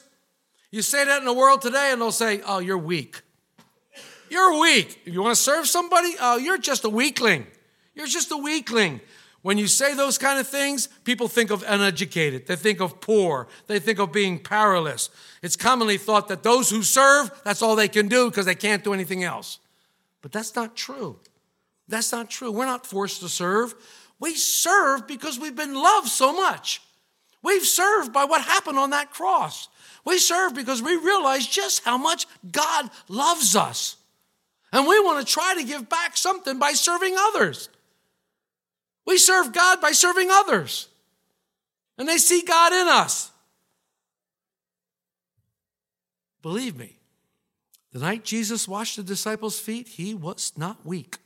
You 0.71 0.81
say 0.81 1.05
that 1.05 1.19
in 1.19 1.25
the 1.25 1.33
world 1.33 1.61
today, 1.61 1.91
and 1.91 2.01
they'll 2.01 2.11
say, 2.11 2.41
Oh, 2.45 2.59
you're 2.59 2.77
weak. 2.77 3.21
You're 4.29 4.59
weak. 4.59 5.01
You 5.05 5.21
want 5.21 5.35
to 5.35 5.41
serve 5.41 5.67
somebody, 5.67 6.15
oh, 6.19 6.37
you're 6.37 6.57
just 6.57 6.83
a 6.85 6.89
weakling. 6.89 7.47
You're 7.95 8.07
just 8.07 8.31
a 8.31 8.37
weakling. 8.37 8.99
When 9.43 9.57
you 9.57 9.67
say 9.67 9.93
those 9.93 10.17
kind 10.17 10.39
of 10.39 10.47
things, 10.47 10.87
people 11.03 11.27
think 11.27 11.51
of 11.51 11.63
uneducated. 11.67 12.47
They 12.47 12.55
think 12.55 12.79
of 12.79 13.01
poor. 13.01 13.49
They 13.67 13.77
think 13.77 13.99
of 13.99 14.13
being 14.13 14.39
powerless. 14.39 15.09
It's 15.41 15.57
commonly 15.57 15.97
thought 15.97 16.29
that 16.29 16.43
those 16.43 16.69
who 16.69 16.81
serve, 16.81 17.29
that's 17.43 17.61
all 17.61 17.75
they 17.75 17.89
can 17.89 18.07
do 18.07 18.29
because 18.29 18.45
they 18.45 18.55
can't 18.55 18.85
do 18.85 18.93
anything 18.93 19.23
else. 19.23 19.59
But 20.21 20.31
that's 20.31 20.55
not 20.55 20.77
true. 20.77 21.19
That's 21.89 22.13
not 22.13 22.29
true. 22.29 22.51
We're 22.51 22.65
not 22.65 22.87
forced 22.87 23.19
to 23.19 23.27
serve. 23.27 23.75
We 24.17 24.33
serve 24.33 25.07
because 25.07 25.37
we've 25.37 25.55
been 25.55 25.73
loved 25.73 26.07
so 26.07 26.31
much. 26.31 26.81
We've 27.41 27.65
served 27.65 28.13
by 28.13 28.23
what 28.23 28.41
happened 28.41 28.79
on 28.79 28.91
that 28.91 29.11
cross. 29.11 29.67
We 30.05 30.19
serve 30.19 30.55
because 30.55 30.81
we 30.81 30.95
realize 30.95 31.45
just 31.45 31.83
how 31.83 31.97
much 31.97 32.27
God 32.49 32.89
loves 33.09 33.57
us. 33.57 33.97
And 34.71 34.87
we 34.87 35.01
want 35.01 35.27
to 35.27 35.31
try 35.31 35.55
to 35.55 35.65
give 35.65 35.89
back 35.89 36.15
something 36.15 36.57
by 36.57 36.71
serving 36.71 37.15
others. 37.17 37.67
We 39.05 39.17
serve 39.17 39.53
God 39.53 39.81
by 39.81 39.91
serving 39.91 40.29
others. 40.31 40.87
And 41.97 42.07
they 42.07 42.17
see 42.17 42.41
God 42.41 42.73
in 42.73 42.87
us. 42.87 43.31
Believe 46.41 46.75
me, 46.75 46.97
the 47.91 47.99
night 47.99 48.25
Jesus 48.25 48.67
washed 48.67 48.97
the 48.97 49.03
disciples' 49.03 49.59
feet, 49.59 49.87
he 49.87 50.13
was 50.13 50.51
not 50.57 50.85
weak. 50.85 51.19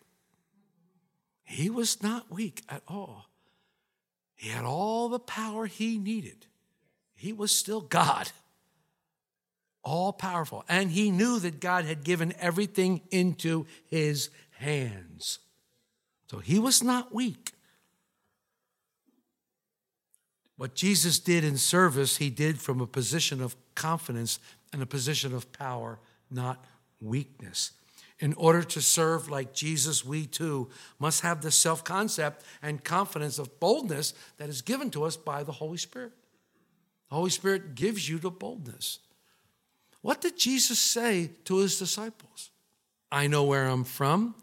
He 1.43 1.69
was 1.69 2.03
not 2.03 2.29
weak 2.31 2.63
at 2.69 2.83
all. 2.87 3.29
He 4.35 4.49
had 4.49 4.65
all 4.65 5.09
the 5.09 5.19
power 5.19 5.65
he 5.65 5.97
needed. 5.97 6.45
He 7.15 7.33
was 7.33 7.51
still 7.51 7.81
God, 7.81 8.29
all 9.81 10.13
powerful. 10.13 10.63
And 10.69 10.91
he 10.91 11.09
knew 11.09 11.39
that 11.39 11.59
God 11.59 11.85
had 11.85 12.03
given 12.03 12.33
everything 12.37 13.01
into 13.09 13.65
his 13.87 14.29
hands. 14.59 15.39
So 16.29 16.39
he 16.39 16.59
was 16.59 16.83
not 16.83 17.15
weak. 17.15 17.53
What 20.57 20.73
Jesus 20.73 21.19
did 21.19 21.43
in 21.43 21.57
service, 21.57 22.17
he 22.17 22.29
did 22.29 22.59
from 22.59 22.81
a 22.81 22.87
position 22.87 23.41
of 23.41 23.55
confidence 23.75 24.39
and 24.73 24.81
a 24.81 24.87
position 24.87 25.33
of 25.33 25.51
power, 25.53 25.99
not 26.31 26.65
weakness. 26.99 27.71
In 28.19 28.33
order 28.33 28.63
to 28.63 28.81
serve 28.81 29.29
like 29.29 29.53
Jesus, 29.53 30.03
we 30.03 30.25
too 30.25 30.69
must 30.97 31.21
have 31.21 31.41
the 31.41 31.51
self 31.51 31.83
concept 31.83 32.43
and 32.63 32.83
confidence 32.83 33.37
of 33.37 33.59
boldness 33.59 34.15
that 34.37 34.49
is 34.49 34.63
given 34.63 34.89
to 34.91 35.03
us 35.03 35.15
by 35.15 35.43
the 35.43 35.51
Holy 35.51 35.77
Spirit. 35.77 36.13
The 37.09 37.15
Holy 37.15 37.29
Spirit 37.29 37.75
gives 37.75 38.09
you 38.09 38.17
the 38.17 38.31
boldness. 38.31 38.99
What 40.01 40.21
did 40.21 40.37
Jesus 40.37 40.79
say 40.79 41.29
to 41.45 41.57
his 41.57 41.77
disciples? 41.77 42.49
I 43.11 43.27
know 43.27 43.43
where 43.43 43.67
I'm 43.67 43.83
from, 43.83 44.33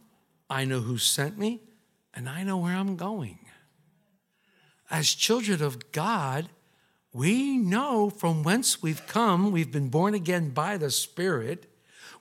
I 0.49 0.64
know 0.64 0.80
who 0.80 0.97
sent 0.97 1.37
me, 1.37 1.61
and 2.14 2.28
I 2.28 2.44
know 2.44 2.59
where 2.59 2.76
I'm 2.76 2.94
going 2.94 3.43
as 4.94 5.12
children 5.12 5.60
of 5.60 5.90
God, 5.90 6.48
we 7.12 7.56
know 7.56 8.10
from 8.10 8.44
whence 8.44 8.80
we've 8.80 9.04
come. 9.08 9.50
We've 9.50 9.72
been 9.72 9.88
born 9.88 10.14
again 10.14 10.50
by 10.50 10.76
the 10.76 10.88
Spirit. 10.88 11.66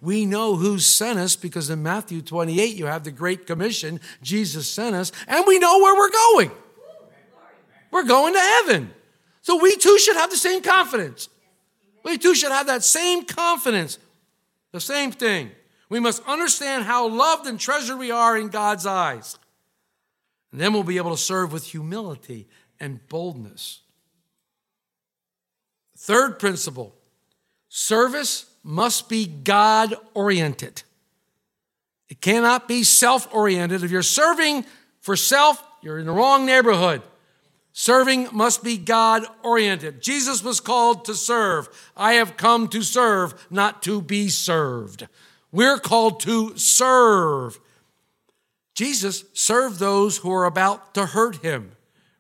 We 0.01 0.25
know 0.25 0.55
who 0.55 0.79
sent 0.79 1.19
us 1.19 1.35
because 1.35 1.69
in 1.69 1.83
Matthew 1.83 2.23
28, 2.23 2.75
you 2.75 2.87
have 2.87 3.03
the 3.03 3.11
Great 3.11 3.45
Commission. 3.45 3.99
Jesus 4.23 4.67
sent 4.67 4.95
us, 4.95 5.11
and 5.27 5.45
we 5.45 5.59
know 5.59 5.77
where 5.77 5.95
we're 5.95 6.09
going. 6.09 6.51
We're 7.91 8.05
going 8.05 8.33
to 8.33 8.39
heaven. 8.39 8.91
So 9.43 9.61
we 9.61 9.75
too 9.75 9.99
should 9.99 10.17
have 10.17 10.31
the 10.31 10.37
same 10.37 10.63
confidence. 10.63 11.29
We 12.01 12.17
too 12.17 12.33
should 12.33 12.51
have 12.51 12.65
that 12.65 12.83
same 12.83 13.23
confidence. 13.23 13.99
The 14.71 14.81
same 14.81 15.11
thing. 15.11 15.51
We 15.89 15.99
must 15.99 16.23
understand 16.25 16.85
how 16.85 17.07
loved 17.07 17.45
and 17.45 17.59
treasured 17.59 17.99
we 17.99 18.09
are 18.09 18.35
in 18.35 18.47
God's 18.47 18.87
eyes. 18.87 19.37
And 20.51 20.61
then 20.61 20.71
we'll 20.71 20.83
be 20.83 20.97
able 20.97 21.11
to 21.11 21.21
serve 21.21 21.51
with 21.51 21.65
humility 21.65 22.47
and 22.83 23.07
boldness. 23.07 23.79
Third 25.97 26.37
principle 26.37 26.93
service 27.69 28.45
must 28.61 29.07
be 29.07 29.25
God 29.25 29.95
oriented. 30.13 30.83
It 32.09 32.19
cannot 32.19 32.67
be 32.67 32.83
self 32.83 33.33
oriented. 33.33 33.83
If 33.83 33.89
you're 33.89 34.01
serving 34.01 34.65
for 34.99 35.15
self, 35.15 35.63
you're 35.81 35.97
in 35.97 36.05
the 36.05 36.11
wrong 36.11 36.45
neighborhood. 36.45 37.01
Serving 37.71 38.27
must 38.33 38.63
be 38.63 38.77
God 38.77 39.23
oriented. 39.43 40.01
Jesus 40.01 40.43
was 40.43 40.59
called 40.59 41.05
to 41.05 41.15
serve. 41.15 41.69
I 41.97 42.13
have 42.13 42.37
come 42.37 42.67
to 42.67 42.81
serve, 42.83 43.47
not 43.49 43.81
to 43.83 44.01
be 44.01 44.27
served. 44.27 45.07
We're 45.51 45.79
called 45.79 46.19
to 46.21 46.55
serve. 46.57 47.59
Jesus 48.75 49.23
served 49.33 49.79
those 49.79 50.17
who 50.17 50.31
are 50.31 50.45
about 50.45 50.93
to 50.95 51.07
hurt 51.07 51.37
him. 51.37 51.71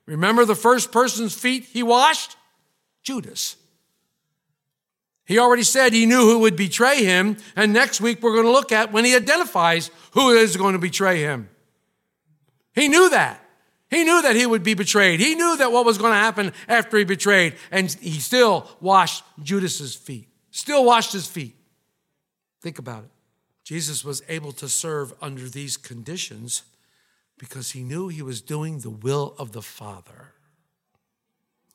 Remember 0.05 0.45
the 0.45 0.55
first 0.55 0.91
person's 0.91 1.33
feet 1.33 1.65
he 1.65 1.83
washed? 1.83 2.35
Judas. 3.03 3.55
He 5.25 5.39
already 5.39 5.63
said 5.63 5.93
he 5.93 6.05
knew 6.05 6.21
who 6.21 6.39
would 6.39 6.57
betray 6.57 7.03
him, 7.03 7.37
and 7.55 7.71
next 7.71 8.01
week 8.01 8.21
we're 8.21 8.33
going 8.33 8.45
to 8.45 8.51
look 8.51 8.71
at 8.71 8.91
when 8.91 9.05
he 9.05 9.15
identifies 9.15 9.89
who 10.11 10.31
is 10.31 10.57
going 10.57 10.73
to 10.73 10.79
betray 10.79 11.21
him. 11.21 11.49
He 12.75 12.89
knew 12.89 13.09
that. 13.09 13.39
He 13.89 14.03
knew 14.03 14.21
that 14.23 14.35
he 14.35 14.45
would 14.45 14.63
be 14.63 14.73
betrayed. 14.73 15.19
He 15.19 15.35
knew 15.35 15.55
that 15.57 15.71
what 15.71 15.85
was 15.85 15.97
going 15.97 16.11
to 16.11 16.17
happen 16.17 16.51
after 16.67 16.97
he 16.97 17.03
betrayed, 17.03 17.55
and 17.71 17.91
he 18.01 18.19
still 18.19 18.67
washed 18.81 19.23
Judas's 19.41 19.95
feet. 19.95 20.27
Still 20.51 20.83
washed 20.83 21.13
his 21.13 21.27
feet. 21.27 21.55
Think 22.61 22.79
about 22.79 23.03
it. 23.03 23.11
Jesus 23.63 24.03
was 24.03 24.23
able 24.27 24.51
to 24.53 24.67
serve 24.67 25.13
under 25.21 25.47
these 25.47 25.77
conditions 25.77 26.63
because 27.43 27.71
he 27.71 27.83
knew 27.83 28.07
he 28.07 28.21
was 28.21 28.41
doing 28.41 28.79
the 28.79 28.89
will 28.89 29.35
of 29.37 29.51
the 29.51 29.61
Father. 29.61 30.31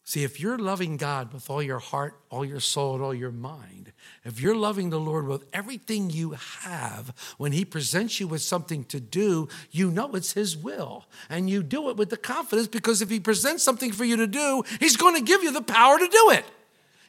See, 0.02 0.24
if 0.24 0.40
you're 0.40 0.56
loving 0.56 0.96
God 0.96 1.34
with 1.34 1.50
all 1.50 1.62
your 1.62 1.78
heart, 1.78 2.18
all 2.30 2.42
your 2.42 2.60
soul, 2.60 2.94
and 2.94 3.04
all 3.04 3.12
your 3.12 3.30
mind, 3.30 3.92
if 4.24 4.40
you're 4.40 4.56
loving 4.56 4.88
the 4.88 4.98
Lord 4.98 5.26
with 5.26 5.44
everything 5.52 6.08
you 6.08 6.30
have, 6.30 7.12
when 7.36 7.52
He 7.52 7.66
presents 7.66 8.18
you 8.18 8.26
with 8.26 8.40
something 8.40 8.84
to 8.84 8.98
do, 8.98 9.50
you 9.70 9.90
know 9.90 10.10
it's 10.14 10.32
His 10.32 10.56
will. 10.56 11.04
And 11.28 11.50
you 11.50 11.62
do 11.62 11.90
it 11.90 11.98
with 11.98 12.08
the 12.08 12.16
confidence 12.16 12.68
because 12.68 13.02
if 13.02 13.10
He 13.10 13.20
presents 13.20 13.62
something 13.62 13.92
for 13.92 14.06
you 14.06 14.16
to 14.16 14.26
do, 14.26 14.62
He's 14.80 14.96
going 14.96 15.16
to 15.16 15.22
give 15.22 15.42
you 15.42 15.52
the 15.52 15.60
power 15.60 15.98
to 15.98 16.08
do 16.08 16.30
it. 16.30 16.46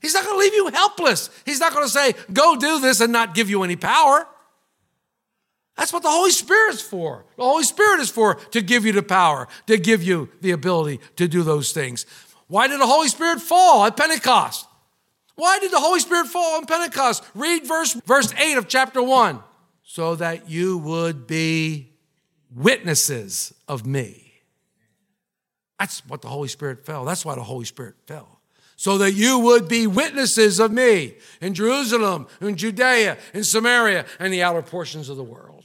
He's 0.02 0.14
not 0.14 0.26
going 0.26 0.36
to 0.36 0.40
leave 0.44 0.54
you 0.54 0.68
helpless. 0.68 1.30
He's 1.46 1.62
not 1.62 1.72
going 1.72 1.86
to 1.86 1.92
say, 1.92 2.16
go 2.34 2.58
do 2.58 2.82
this 2.82 3.00
and 3.00 3.14
not 3.14 3.34
give 3.34 3.50
you 3.50 3.64
any 3.64 3.78
power. 3.78 4.28
That's 5.80 5.94
what 5.94 6.04
the 6.04 6.10
Holy 6.10 6.32
Spirit's 6.32 6.82
for. 6.82 7.24
The 7.38 7.44
Holy 7.44 7.64
Spirit 7.64 8.02
is 8.02 8.10
for 8.10 8.36
to 8.36 8.62
give 8.62 8.86
you 8.86 8.92
the 8.92 9.02
power, 9.02 9.48
to 9.68 9.78
give 9.78 10.04
you 10.04 10.28
the 10.42 10.52
ability 10.52 11.00
to 11.16 11.26
do 11.26 11.42
those 11.42 11.72
things. 11.72 12.06
Why 12.48 12.68
did 12.68 12.82
the 12.82 12.86
Holy 12.86 13.08
Spirit 13.08 13.40
fall 13.40 13.86
at 13.86 13.96
Pentecost? 13.96 14.68
Why 15.36 15.58
did 15.60 15.72
the 15.72 15.80
Holy 15.80 16.02
Spirit 16.02 16.28
fall 16.28 16.58
on 16.58 16.66
Pentecost? 16.66 17.24
Read 17.34 17.66
verse, 17.66 17.94
verse 18.06 18.34
8 18.38 18.58
of 18.58 18.68
chapter 18.68 19.02
1. 19.02 19.40
So 19.84 20.16
that 20.16 20.50
you 20.50 20.80
would 20.80 21.28
be 21.28 21.94
witnesses 22.54 23.54
of 23.70 23.86
me. 23.86 24.34
That's 25.80 26.06
what 26.08 26.22
the 26.22 26.28
Holy 26.28 26.50
Spirit 26.50 26.86
fell. 26.86 27.06
That's 27.06 27.24
why 27.24 27.36
the 27.36 27.44
Holy 27.44 27.64
Spirit 27.64 27.96
fell. 28.06 28.42
So 28.76 28.98
that 28.98 29.14
you 29.14 29.40
would 29.40 29.70
be 29.70 29.88
witnesses 29.88 30.60
of 30.60 30.74
me 30.74 31.16
in 31.40 31.54
Jerusalem, 31.54 32.28
in 32.42 32.58
Judea, 32.58 33.18
in 33.34 33.46
Samaria, 33.46 34.06
and 34.20 34.34
the 34.34 34.44
outer 34.44 34.62
portions 34.62 35.08
of 35.08 35.16
the 35.16 35.24
world. 35.24 35.59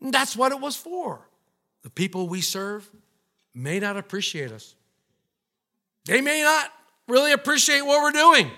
That's 0.00 0.36
what 0.36 0.52
it 0.52 0.60
was 0.60 0.76
for. 0.76 1.20
The 1.82 1.90
people 1.90 2.28
we 2.28 2.40
serve 2.40 2.88
may 3.54 3.78
not 3.78 3.96
appreciate 3.96 4.52
us. 4.52 4.74
They 6.06 6.20
may 6.20 6.42
not 6.42 6.70
really 7.08 7.32
appreciate 7.32 7.82
what 7.82 8.02
we're 8.02 8.12
doing. 8.12 8.50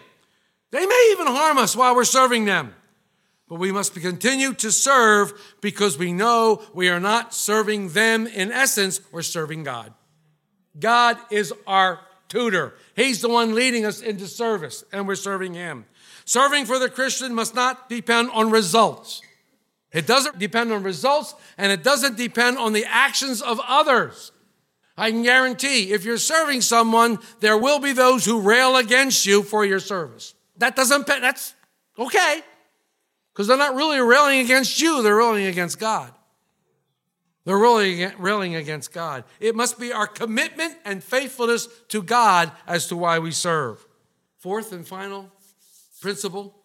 They 0.70 0.86
may 0.86 1.08
even 1.12 1.26
harm 1.26 1.58
us 1.58 1.76
while 1.76 1.94
we're 1.94 2.04
serving 2.04 2.44
them. 2.44 2.74
But 3.48 3.58
we 3.58 3.72
must 3.72 3.94
continue 3.94 4.54
to 4.54 4.72
serve 4.72 5.32
because 5.60 5.98
we 5.98 6.12
know 6.12 6.62
we 6.72 6.88
are 6.88 7.00
not 7.00 7.34
serving 7.34 7.90
them 7.90 8.26
in 8.26 8.50
essence, 8.50 9.00
we're 9.12 9.22
serving 9.22 9.64
God. 9.64 9.92
God 10.78 11.18
is 11.30 11.52
our 11.66 12.00
tutor. 12.28 12.72
He's 12.96 13.20
the 13.20 13.28
one 13.28 13.54
leading 13.54 13.84
us 13.84 14.00
into 14.00 14.26
service, 14.26 14.84
and 14.90 15.06
we're 15.06 15.16
serving 15.16 15.52
Him. 15.52 15.84
Serving 16.24 16.64
for 16.64 16.78
the 16.78 16.88
Christian 16.88 17.34
must 17.34 17.54
not 17.54 17.90
depend 17.90 18.30
on 18.30 18.50
results. 18.50 19.20
It 19.92 20.06
doesn't 20.06 20.38
depend 20.38 20.72
on 20.72 20.82
results, 20.82 21.34
and 21.58 21.70
it 21.70 21.82
doesn't 21.82 22.16
depend 22.16 22.58
on 22.58 22.72
the 22.72 22.84
actions 22.86 23.42
of 23.42 23.60
others. 23.66 24.32
I 24.96 25.10
can 25.10 25.22
guarantee 25.22 25.92
if 25.92 26.04
you're 26.04 26.18
serving 26.18 26.62
someone, 26.62 27.18
there 27.40 27.58
will 27.58 27.78
be 27.78 27.92
those 27.92 28.24
who 28.24 28.40
rail 28.40 28.76
against 28.76 29.26
you 29.26 29.42
for 29.42 29.64
your 29.64 29.80
service. 29.80 30.34
That 30.56 30.76
doesn't, 30.76 31.06
that's 31.06 31.54
okay, 31.98 32.42
because 33.32 33.48
they're 33.48 33.56
not 33.56 33.74
really 33.74 34.00
railing 34.00 34.40
against 34.40 34.80
you, 34.80 35.02
they're 35.02 35.16
railing 35.16 35.46
against 35.46 35.78
God. 35.78 36.12
They're 37.44 37.58
railing, 37.58 38.12
railing 38.18 38.54
against 38.54 38.92
God. 38.92 39.24
It 39.40 39.56
must 39.56 39.78
be 39.78 39.92
our 39.92 40.06
commitment 40.06 40.76
and 40.84 41.02
faithfulness 41.02 41.68
to 41.88 42.02
God 42.02 42.52
as 42.66 42.86
to 42.86 42.96
why 42.96 43.18
we 43.18 43.32
serve. 43.32 43.84
Fourth 44.38 44.72
and 44.72 44.86
final 44.86 45.30
principle 46.00 46.61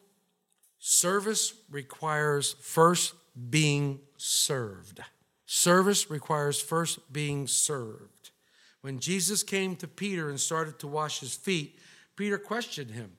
service 0.87 1.53
requires 1.69 2.55
first 2.61 3.13
being 3.49 3.99
served. 4.15 5.01
Service 5.45 6.09
requires 6.09 6.61
first 6.61 7.11
being 7.11 7.45
served. 7.45 8.31
When 8.79 8.99
Jesus 8.99 9.43
came 9.43 9.75
to 9.77 9.87
Peter 9.87 10.29
and 10.29 10.39
started 10.39 10.79
to 10.79 10.87
wash 10.87 11.19
his 11.19 11.35
feet, 11.35 11.77
Peter 12.15 12.37
questioned 12.37 12.91
him. 12.91 13.11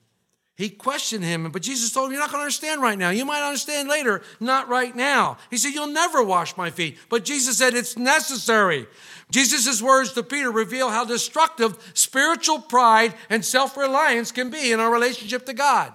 He 0.56 0.70
questioned 0.70 1.22
him, 1.22 1.50
but 1.52 1.60
Jesus 1.60 1.92
told 1.92 2.06
him, 2.06 2.12
You're 2.12 2.22
not 2.22 2.30
going 2.30 2.40
to 2.40 2.44
understand 2.44 2.80
right 2.80 2.98
now. 2.98 3.10
You 3.10 3.26
might 3.26 3.46
understand 3.46 3.86
later, 3.86 4.22
not 4.40 4.68
right 4.68 4.96
now. 4.96 5.36
He 5.50 5.58
said, 5.58 5.74
You'll 5.74 5.88
never 5.88 6.22
wash 6.22 6.56
my 6.56 6.70
feet. 6.70 6.96
But 7.10 7.24
Jesus 7.24 7.58
said, 7.58 7.74
It's 7.74 7.98
necessary. 7.98 8.86
Jesus' 9.30 9.82
words 9.82 10.14
to 10.14 10.22
Peter 10.22 10.50
reveal 10.50 10.88
how 10.88 11.04
destructive 11.04 11.76
spiritual 11.92 12.60
pride 12.60 13.14
and 13.28 13.44
self 13.44 13.76
reliance 13.76 14.32
can 14.32 14.48
be 14.48 14.72
in 14.72 14.80
our 14.80 14.90
relationship 14.90 15.44
to 15.46 15.52
God. 15.52 15.92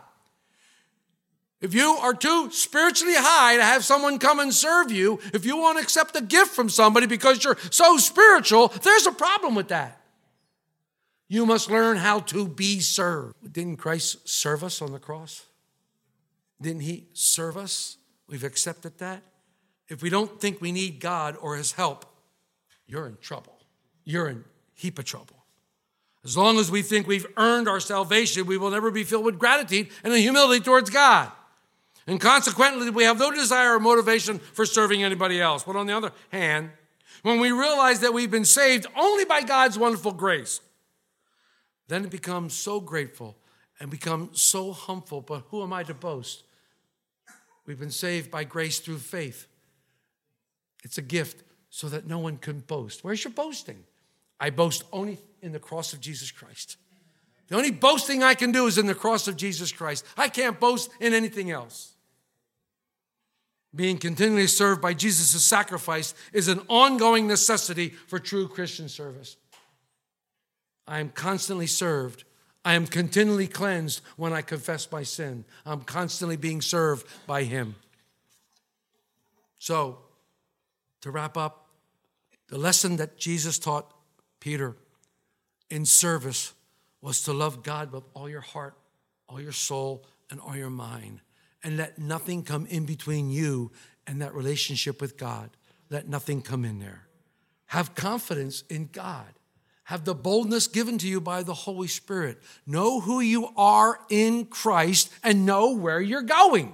If 1.63 1.73
you 1.73 1.95
are 2.01 2.13
too 2.13 2.51
spiritually 2.51 3.15
high 3.15 3.55
to 3.55 3.63
have 3.63 3.85
someone 3.85 4.19
come 4.19 4.41
and 4.41 4.53
serve 4.53 4.91
you, 4.91 5.21
if 5.33 5.45
you 5.45 5.55
want 5.55 5.77
to 5.77 5.83
accept 5.83 6.13
a 6.17 6.21
gift 6.21 6.51
from 6.51 6.67
somebody 6.67 7.07
because 7.07 7.41
you're 7.41 7.57
so 7.71 7.95
spiritual, 7.95 8.67
there's 8.67 9.07
a 9.07 9.13
problem 9.13 9.55
with 9.55 9.69
that. 9.69 10.01
You 11.29 11.45
must 11.45 11.71
learn 11.71 11.95
how 11.95 12.19
to 12.19 12.49
be 12.49 12.81
served. 12.81 13.53
Didn't 13.53 13.77
Christ 13.77 14.27
serve 14.27 14.61
us 14.61 14.81
on 14.81 14.91
the 14.91 14.99
cross? 14.99 15.45
Didn't 16.61 16.81
he 16.81 17.07
serve 17.13 17.55
us? 17.55 17.95
We've 18.27 18.43
accepted 18.43 18.97
that. 18.97 19.23
If 19.87 20.01
we 20.01 20.09
don't 20.09 20.41
think 20.41 20.59
we 20.59 20.73
need 20.73 20.99
God 20.99 21.37
or 21.39 21.55
his 21.55 21.71
help, 21.71 22.05
you're 22.87 23.07
in 23.07 23.15
trouble. 23.21 23.57
You're 24.03 24.27
in 24.27 24.43
heap 24.73 24.99
of 24.99 25.05
trouble. 25.05 25.45
As 26.25 26.35
long 26.35 26.59
as 26.59 26.69
we 26.69 26.81
think 26.81 27.07
we've 27.07 27.25
earned 27.37 27.69
our 27.69 27.79
salvation, 27.79 28.47
we 28.47 28.57
will 28.57 28.71
never 28.71 28.91
be 28.91 29.05
filled 29.05 29.23
with 29.23 29.39
gratitude 29.39 29.87
and 30.03 30.13
humility 30.13 30.61
towards 30.61 30.89
God. 30.89 31.31
And 32.05 32.19
consequently, 32.19 32.89
we 32.89 33.03
have 33.03 33.19
no 33.19 33.31
desire 33.31 33.75
or 33.75 33.79
motivation 33.79 34.39
for 34.39 34.65
serving 34.65 35.03
anybody 35.03 35.39
else. 35.39 35.63
But 35.63 35.75
on 35.75 35.87
the 35.87 35.95
other 35.95 36.11
hand, 36.31 36.71
when 37.21 37.39
we 37.39 37.51
realize 37.51 38.01
that 38.01 38.13
we've 38.13 38.31
been 38.31 38.45
saved 38.45 38.85
only 38.97 39.23
by 39.23 39.41
God's 39.41 39.79
wonderful 39.79 40.11
grace, 40.11 40.59
then 41.87 42.03
it 42.03 42.09
becomes 42.09 42.53
so 42.53 42.79
grateful 42.79 43.37
and 43.79 43.89
become 43.89 44.29
so 44.33 44.73
humble. 44.73 45.21
But 45.21 45.43
who 45.49 45.63
am 45.63 45.71
I 45.71 45.83
to 45.83 45.93
boast? 45.93 46.43
We've 47.65 47.79
been 47.79 47.91
saved 47.91 48.29
by 48.29 48.43
grace 48.43 48.79
through 48.79 48.97
faith. 48.97 49.47
It's 50.83 50.97
a 50.97 51.01
gift 51.01 51.43
so 51.69 51.87
that 51.87 52.05
no 52.05 52.19
one 52.19 52.37
can 52.37 52.59
boast. 52.59 53.03
Where's 53.03 53.23
your 53.23 53.33
boasting? 53.33 53.83
I 54.39 54.49
boast 54.49 54.83
only 54.91 55.19
in 55.41 55.53
the 55.53 55.59
cross 55.59 55.93
of 55.93 56.01
Jesus 56.01 56.31
Christ. 56.31 56.77
The 57.47 57.55
only 57.55 57.71
boasting 57.71 58.23
I 58.23 58.33
can 58.33 58.51
do 58.51 58.67
is 58.67 58.77
in 58.77 58.87
the 58.87 58.95
cross 58.95 59.27
of 59.27 59.37
Jesus 59.37 59.71
Christ. 59.71 60.05
I 60.17 60.27
can't 60.27 60.59
boast 60.59 60.89
in 60.99 61.13
anything 61.13 61.51
else. 61.51 61.92
Being 63.75 63.97
continually 63.97 64.47
served 64.47 64.81
by 64.81 64.93
Jesus' 64.93 65.43
sacrifice 65.43 66.13
is 66.31 66.47
an 66.47 66.61
ongoing 66.67 67.27
necessity 67.27 67.89
for 67.89 68.19
true 68.19 68.47
Christian 68.47 68.87
service. 68.87 69.35
I 70.87 70.99
am 70.99 71.09
constantly 71.09 71.67
served. 71.67 72.23
I 72.63 72.75
am 72.75 72.85
continually 72.85 73.47
cleansed 73.47 74.01
when 74.15 74.31
I 74.31 74.41
confess 74.41 74.91
my 74.91 75.03
sin. 75.03 75.43
I'm 75.65 75.81
constantly 75.81 76.37
being 76.37 76.61
served 76.61 77.07
by 77.25 77.43
Him. 77.43 77.75
So, 79.57 79.99
to 81.01 81.11
wrap 81.11 81.35
up, 81.35 81.67
the 82.49 82.57
lesson 82.57 82.97
that 82.97 83.17
Jesus 83.17 83.57
taught 83.57 83.91
Peter 84.39 84.75
in 85.69 85.85
service 85.85 86.53
was 87.01 87.23
to 87.23 87.33
love 87.33 87.63
God 87.63 87.91
with 87.91 88.03
all 88.13 88.29
your 88.29 88.41
heart, 88.41 88.75
all 89.27 89.41
your 89.41 89.51
soul, 89.51 90.05
and 90.29 90.39
all 90.39 90.55
your 90.55 90.69
mind. 90.69 91.21
And 91.63 91.77
let 91.77 91.97
nothing 91.97 92.43
come 92.43 92.65
in 92.65 92.85
between 92.85 93.29
you 93.29 93.71
and 94.05 94.21
that 94.21 94.33
relationship 94.33 94.99
with 94.99 95.17
God. 95.17 95.49
Let 95.89 96.07
nothing 96.07 96.41
come 96.41 96.65
in 96.65 96.79
there. 96.79 97.07
Have 97.67 97.95
confidence 97.95 98.63
in 98.69 98.89
God. 98.91 99.27
Have 99.85 100.05
the 100.05 100.15
boldness 100.15 100.67
given 100.67 100.97
to 100.99 101.07
you 101.07 101.19
by 101.19 101.43
the 101.43 101.53
Holy 101.53 101.87
Spirit. 101.87 102.41
Know 102.65 102.99
who 102.99 103.19
you 103.19 103.49
are 103.57 103.99
in 104.09 104.45
Christ 104.45 105.11
and 105.23 105.45
know 105.45 105.75
where 105.75 105.99
you're 105.99 106.21
going. 106.21 106.73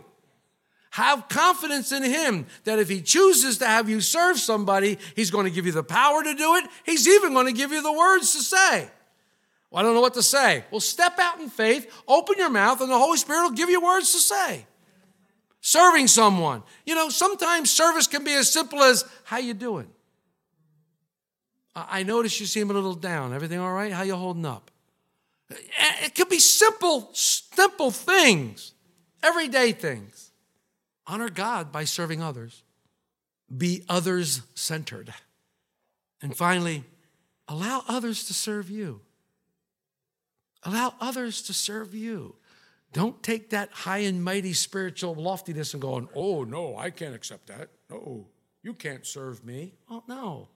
Have 0.91 1.30
confidence 1.30 1.91
in 1.91 2.04
Him 2.04 2.47
that 2.63 2.80
if 2.80 2.89
He 2.89 3.02
chooses 3.02 3.60
to 3.60 3.67
have 3.67 3.89
you 3.89 4.02
serve 4.02 4.39
somebody, 4.39 4.97
He's 5.15 5.32
going 5.32 5.45
to 5.45 5.52
give 5.52 5.65
you 5.65 5.71
the 5.71 5.84
power 5.84 6.23
to 6.23 6.34
do 6.34 6.56
it. 6.56 6.65
He's 6.86 7.08
even 7.08 7.34
going 7.34 7.45
to 7.45 7.54
give 7.54 7.71
you 7.71 7.82
the 7.82 7.93
words 7.93 8.34
to 8.34 8.41
say. 8.41 8.89
Well, 9.69 9.80
I 9.80 9.84
don't 9.84 9.93
know 9.93 10.02
what 10.02 10.15
to 10.15 10.23
say. 10.23 10.65
Well, 10.71 10.80
step 10.80 11.19
out 11.19 11.39
in 11.39 11.49
faith, 11.49 11.91
open 12.08 12.36
your 12.38 12.49
mouth, 12.49 12.82
and 12.82 12.89
the 12.89 12.97
Holy 12.97 13.17
Spirit 13.17 13.43
will 13.43 13.52
give 13.52 13.69
you 13.69 13.82
words 13.82 14.12
to 14.13 14.19
say. 14.19 14.65
Serving 15.62 16.08
someone. 16.08 16.63
You 16.86 16.95
know, 16.95 17.10
sometimes 17.10 17.72
service 17.72 18.08
can 18.08 18.24
be 18.24 18.34
as 18.34 18.52
simple 18.52 18.82
as, 18.82 19.04
how 19.26 19.38
you 19.38 19.54
doing? 19.54 19.88
I 21.76 22.04
notice 22.04 22.39
you 22.39 22.45
seem 22.45 22.69
a 22.69 22.74
little 22.74 22.95
down. 22.95 23.34
Everything 23.34 23.60
all 23.60 23.72
right? 23.72 23.91
How 23.91 24.04
you 24.04 24.15
holding 24.15 24.45
up? 24.45 24.72
It 25.50 26.15
could 26.15 26.30
be 26.30 26.39
simple, 26.39 27.10
simple 27.13 27.91
things, 27.91 28.74
everyday 29.24 29.72
things. 29.72 30.32
Honor 31.08 31.30
God 31.30 31.72
by 31.72 31.86
serving 31.86 32.22
others. 32.22 32.63
Be 33.56 33.84
others 33.89 34.41
centered. 34.54 35.13
And 36.22 36.36
finally, 36.36 36.84
allow 37.48 37.84
others 37.88 38.26
to 38.26 38.34
serve 38.34 38.69
you. 38.69 39.02
Allow 40.63 40.93
others 41.00 41.41
to 41.43 41.54
serve 41.54 41.95
you. 41.95 42.36
Don't 42.91 43.21
take 43.21 43.52
that 43.52 43.71
high 43.71 43.99
and 43.99 44.23
mighty 44.23 44.54
spiritual 44.54 45.13
loftiness 45.13 45.73
and 45.73 45.82
going, 45.82 46.10
oh, 46.15 46.43
no, 46.43 46.75
I 46.75 46.89
can't 46.89 47.13
accept 47.13 47.47
that. 47.47 47.69
No, 47.89 48.28
you 48.63 48.73
can't 48.73 49.06
serve 49.06 49.45
me. 49.45 49.73
Well, 49.89 50.04
no. 50.08 50.49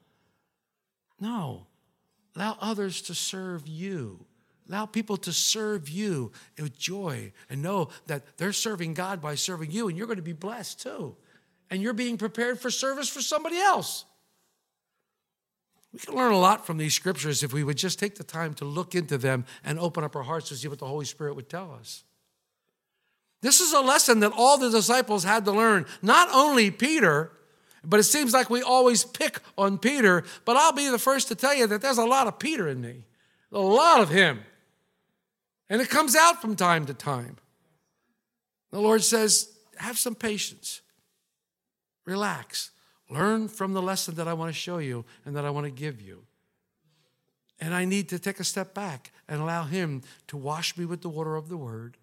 No. 1.19 1.67
Allow 2.35 2.57
others 2.59 3.01
to 3.03 3.15
serve 3.15 3.67
you. 3.67 4.25
Allow 4.67 4.85
people 4.85 5.17
to 5.17 5.31
serve 5.31 5.89
you 5.89 6.31
with 6.57 6.77
joy 6.77 7.33
and 7.49 7.61
know 7.61 7.89
that 8.07 8.37
they're 8.37 8.53
serving 8.53 8.93
God 8.93 9.21
by 9.21 9.35
serving 9.35 9.71
you, 9.71 9.87
and 9.87 9.97
you're 9.97 10.07
going 10.07 10.17
to 10.17 10.23
be 10.23 10.33
blessed 10.33 10.81
too. 10.81 11.15
And 11.69 11.81
you're 11.81 11.93
being 11.93 12.17
prepared 12.17 12.59
for 12.59 12.71
service 12.71 13.09
for 13.09 13.21
somebody 13.21 13.57
else. 13.57 14.05
We 15.91 15.99
can 15.99 16.15
learn 16.15 16.33
a 16.33 16.39
lot 16.39 16.65
from 16.65 16.77
these 16.77 16.95
scriptures 16.95 17.43
if 17.43 17.53
we 17.53 17.63
would 17.63 17.77
just 17.77 17.99
take 17.99 18.15
the 18.15 18.23
time 18.23 18.55
to 18.55 18.65
look 18.65 18.95
into 18.95 19.17
them 19.17 19.45
and 19.63 19.77
open 19.77 20.03
up 20.03 20.15
our 20.15 20.23
hearts 20.23 20.49
to 20.49 20.55
see 20.55 20.67
what 20.67 20.79
the 20.79 20.87
Holy 20.87 21.05
Spirit 21.05 21.35
would 21.35 21.49
tell 21.49 21.71
us. 21.79 22.03
This 23.43 23.59
is 23.59 23.73
a 23.73 23.81
lesson 23.81 24.21
that 24.21 24.31
all 24.31 24.57
the 24.57 24.69
disciples 24.69 25.25
had 25.25 25.43
to 25.43 25.51
learn, 25.51 25.85
not 26.01 26.29
only 26.33 26.71
Peter, 26.71 27.29
but 27.83 27.99
it 27.99 28.03
seems 28.03 28.31
like 28.31 28.49
we 28.49 28.61
always 28.61 29.03
pick 29.03 29.39
on 29.57 29.77
Peter. 29.77 30.23
But 30.45 30.55
I'll 30.55 30.71
be 30.71 30.87
the 30.87 30.97
first 30.97 31.27
to 31.27 31.35
tell 31.35 31.53
you 31.53 31.67
that 31.67 31.81
there's 31.81 31.97
a 31.97 32.05
lot 32.05 32.25
of 32.27 32.39
Peter 32.39 32.69
in 32.69 32.79
me, 32.79 33.03
a 33.51 33.59
lot 33.59 33.99
of 33.99 34.07
him. 34.07 34.39
And 35.69 35.81
it 35.81 35.89
comes 35.89 36.15
out 36.15 36.41
from 36.41 36.55
time 36.55 36.85
to 36.85 36.93
time. 36.93 37.35
The 38.71 38.79
Lord 38.79 39.03
says, 39.03 39.51
have 39.75 39.99
some 39.99 40.15
patience, 40.15 40.79
relax, 42.05 42.71
learn 43.09 43.49
from 43.49 43.73
the 43.73 43.81
lesson 43.81 44.15
that 44.15 44.27
I 44.27 44.33
want 44.33 44.53
to 44.53 44.57
show 44.57 44.77
you 44.77 45.03
and 45.25 45.35
that 45.35 45.43
I 45.43 45.49
want 45.49 45.65
to 45.65 45.71
give 45.71 46.01
you. 46.01 46.23
And 47.59 47.73
I 47.73 47.83
need 47.83 48.07
to 48.09 48.19
take 48.19 48.39
a 48.39 48.45
step 48.45 48.73
back 48.73 49.11
and 49.27 49.41
allow 49.41 49.65
Him 49.65 50.01
to 50.27 50.37
wash 50.37 50.77
me 50.77 50.85
with 50.85 51.01
the 51.01 51.09
water 51.09 51.35
of 51.35 51.49
the 51.49 51.57
Word, 51.57 51.97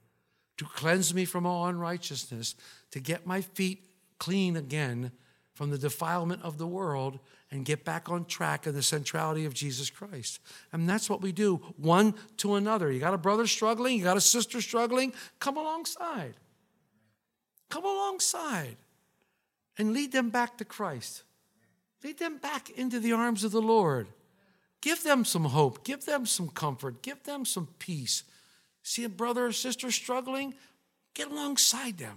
to 0.61 0.66
cleanse 0.66 1.14
me 1.14 1.25
from 1.25 1.46
all 1.46 1.66
unrighteousness, 1.68 2.55
to 2.90 3.01
get 3.01 3.27
my 3.27 3.40
feet 3.40 3.83
clean 4.18 4.59
again 4.59 5.11
from 5.55 5.70
the 5.70 5.79
defilement 5.79 6.42
of 6.42 6.59
the 6.59 6.66
world 6.66 7.18
and 7.51 7.64
get 7.64 7.83
back 7.83 8.11
on 8.11 8.27
track 8.27 8.66
in 8.66 8.75
the 8.75 8.83
centrality 8.83 9.46
of 9.46 9.55
Jesus 9.55 9.88
Christ. 9.88 10.38
And 10.70 10.87
that's 10.87 11.09
what 11.09 11.23
we 11.23 11.33
do, 11.33 11.57
one 11.79 12.12
to 12.37 12.57
another. 12.57 12.92
You 12.92 13.01
got 13.01 13.14
a 13.14 13.18
brother 13.18 13.46
struggling, 13.46 13.96
you 13.96 14.05
got 14.05 14.18
a 14.18 14.20
sister 14.20 14.61
struggling, 14.61 15.14
come 15.38 15.57
alongside. 15.57 16.35
Come 17.70 17.87
alongside 17.87 18.77
and 19.79 19.94
lead 19.94 20.12
them 20.12 20.29
back 20.29 20.59
to 20.59 20.66
Christ. 20.66 21.23
Lead 22.05 22.18
them 22.18 22.37
back 22.37 22.68
into 22.68 23.01
the 23.01 23.14
arms 23.14 23.44
of 23.44 23.53
the 23.53 23.62
Lord. 23.62 24.09
Give 24.83 25.03
them 25.03 25.25
some 25.25 25.46
hope, 25.46 25.85
give 25.85 26.05
them 26.05 26.27
some 26.27 26.51
comfort, 26.51 27.01
give 27.01 27.23
them 27.23 27.46
some 27.46 27.68
peace. 27.79 28.25
See 28.83 29.05
a 29.05 29.09
brother 29.09 29.47
or 29.47 29.53
sister 29.53 29.90
struggling? 29.90 30.55
Get 31.14 31.31
alongside 31.31 31.99
them. 31.99 32.16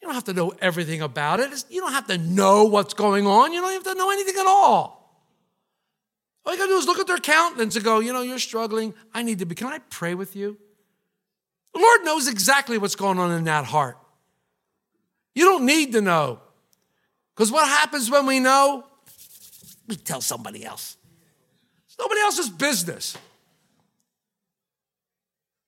You 0.00 0.06
don't 0.08 0.14
have 0.14 0.24
to 0.24 0.32
know 0.32 0.54
everything 0.60 1.02
about 1.02 1.40
it. 1.40 1.64
You 1.68 1.80
don't 1.80 1.92
have 1.92 2.06
to 2.06 2.16
know 2.16 2.64
what's 2.64 2.94
going 2.94 3.26
on. 3.26 3.52
You 3.52 3.60
don't 3.60 3.72
have 3.72 3.84
to 3.84 3.94
know 3.94 4.10
anything 4.10 4.34
at 4.38 4.46
all. 4.46 5.00
All 6.44 6.52
you 6.52 6.58
got 6.58 6.66
to 6.66 6.72
do 6.72 6.78
is 6.78 6.86
look 6.86 6.98
at 6.98 7.06
their 7.06 7.18
countenance 7.18 7.76
and 7.76 7.84
go, 7.84 8.00
you 8.00 8.12
know, 8.12 8.22
you're 8.22 8.38
struggling. 8.38 8.94
I 9.12 9.22
need 9.22 9.40
to 9.40 9.46
be. 9.46 9.54
Can 9.54 9.66
I 9.66 9.78
pray 9.90 10.14
with 10.14 10.34
you? 10.36 10.56
The 11.74 11.80
Lord 11.80 12.04
knows 12.04 12.28
exactly 12.28 12.78
what's 12.78 12.96
going 12.96 13.18
on 13.18 13.30
in 13.32 13.44
that 13.44 13.66
heart. 13.66 13.98
You 15.34 15.44
don't 15.44 15.66
need 15.66 15.92
to 15.92 16.00
know. 16.00 16.40
Because 17.34 17.52
what 17.52 17.68
happens 17.68 18.10
when 18.10 18.26
we 18.26 18.40
know? 18.40 18.84
We 19.86 19.96
tell 19.96 20.20
somebody 20.20 20.64
else. 20.64 20.96
It's 21.86 21.98
nobody 21.98 22.20
else's 22.20 22.48
business. 22.48 23.16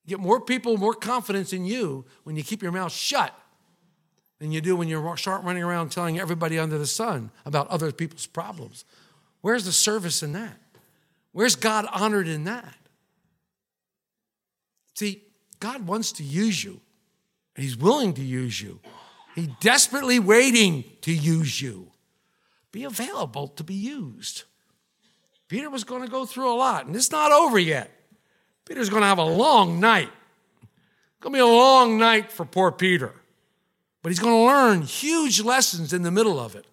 Get 0.06 0.18
more 0.18 0.40
people, 0.40 0.76
more 0.76 0.94
confidence 0.94 1.52
in 1.52 1.64
you 1.64 2.04
when 2.24 2.36
you 2.36 2.42
keep 2.42 2.62
your 2.62 2.72
mouth 2.72 2.92
shut 2.92 3.32
than 4.40 4.50
you 4.50 4.60
do 4.60 4.74
when 4.74 4.88
you 4.88 5.14
start 5.16 5.44
running 5.44 5.62
around 5.62 5.90
telling 5.90 6.18
everybody 6.18 6.58
under 6.58 6.76
the 6.76 6.86
sun 6.86 7.30
about 7.46 7.68
other 7.68 7.92
people's 7.92 8.26
problems. 8.26 8.84
Where's 9.40 9.64
the 9.64 9.72
service 9.72 10.22
in 10.22 10.32
that? 10.32 10.58
Where's 11.30 11.54
God 11.54 11.86
honored 11.92 12.26
in 12.26 12.44
that? 12.44 12.74
See, 14.94 15.22
God 15.60 15.86
wants 15.86 16.12
to 16.12 16.24
use 16.24 16.62
you, 16.62 16.80
He's 17.54 17.76
willing 17.76 18.14
to 18.14 18.22
use 18.22 18.60
you. 18.60 18.80
He's 19.34 19.48
desperately 19.60 20.18
waiting 20.18 20.84
to 21.02 21.12
use 21.12 21.62
you. 21.62 21.90
Be 22.70 22.84
available 22.84 23.48
to 23.48 23.64
be 23.64 23.74
used. 23.74 24.44
Peter 25.48 25.70
was 25.70 25.84
going 25.84 26.02
to 26.02 26.08
go 26.08 26.26
through 26.26 26.52
a 26.52 26.56
lot, 26.56 26.86
and 26.86 26.96
it's 26.96 27.10
not 27.10 27.32
over 27.32 27.58
yet. 27.58 27.90
Peter's 28.66 28.90
going 28.90 29.03
to 29.03 29.07
have 29.07 29.18
a 29.18 29.25
long 29.25 29.81
night. 29.81 30.11
It's 30.62 31.20
going 31.20 31.33
to 31.33 31.37
be 31.37 31.40
a 31.40 31.46
long 31.46 31.98
night 31.98 32.31
for 32.31 32.44
poor 32.44 32.72
Peter. 32.72 33.12
But 34.03 34.11
he's 34.11 34.18
going 34.18 34.35
to 34.35 34.46
learn 34.46 34.83
huge 34.83 35.40
lessons 35.40 35.92
in 35.92 36.03
the 36.03 36.11
middle 36.11 36.38
of 36.38 36.57
it. 36.57 36.66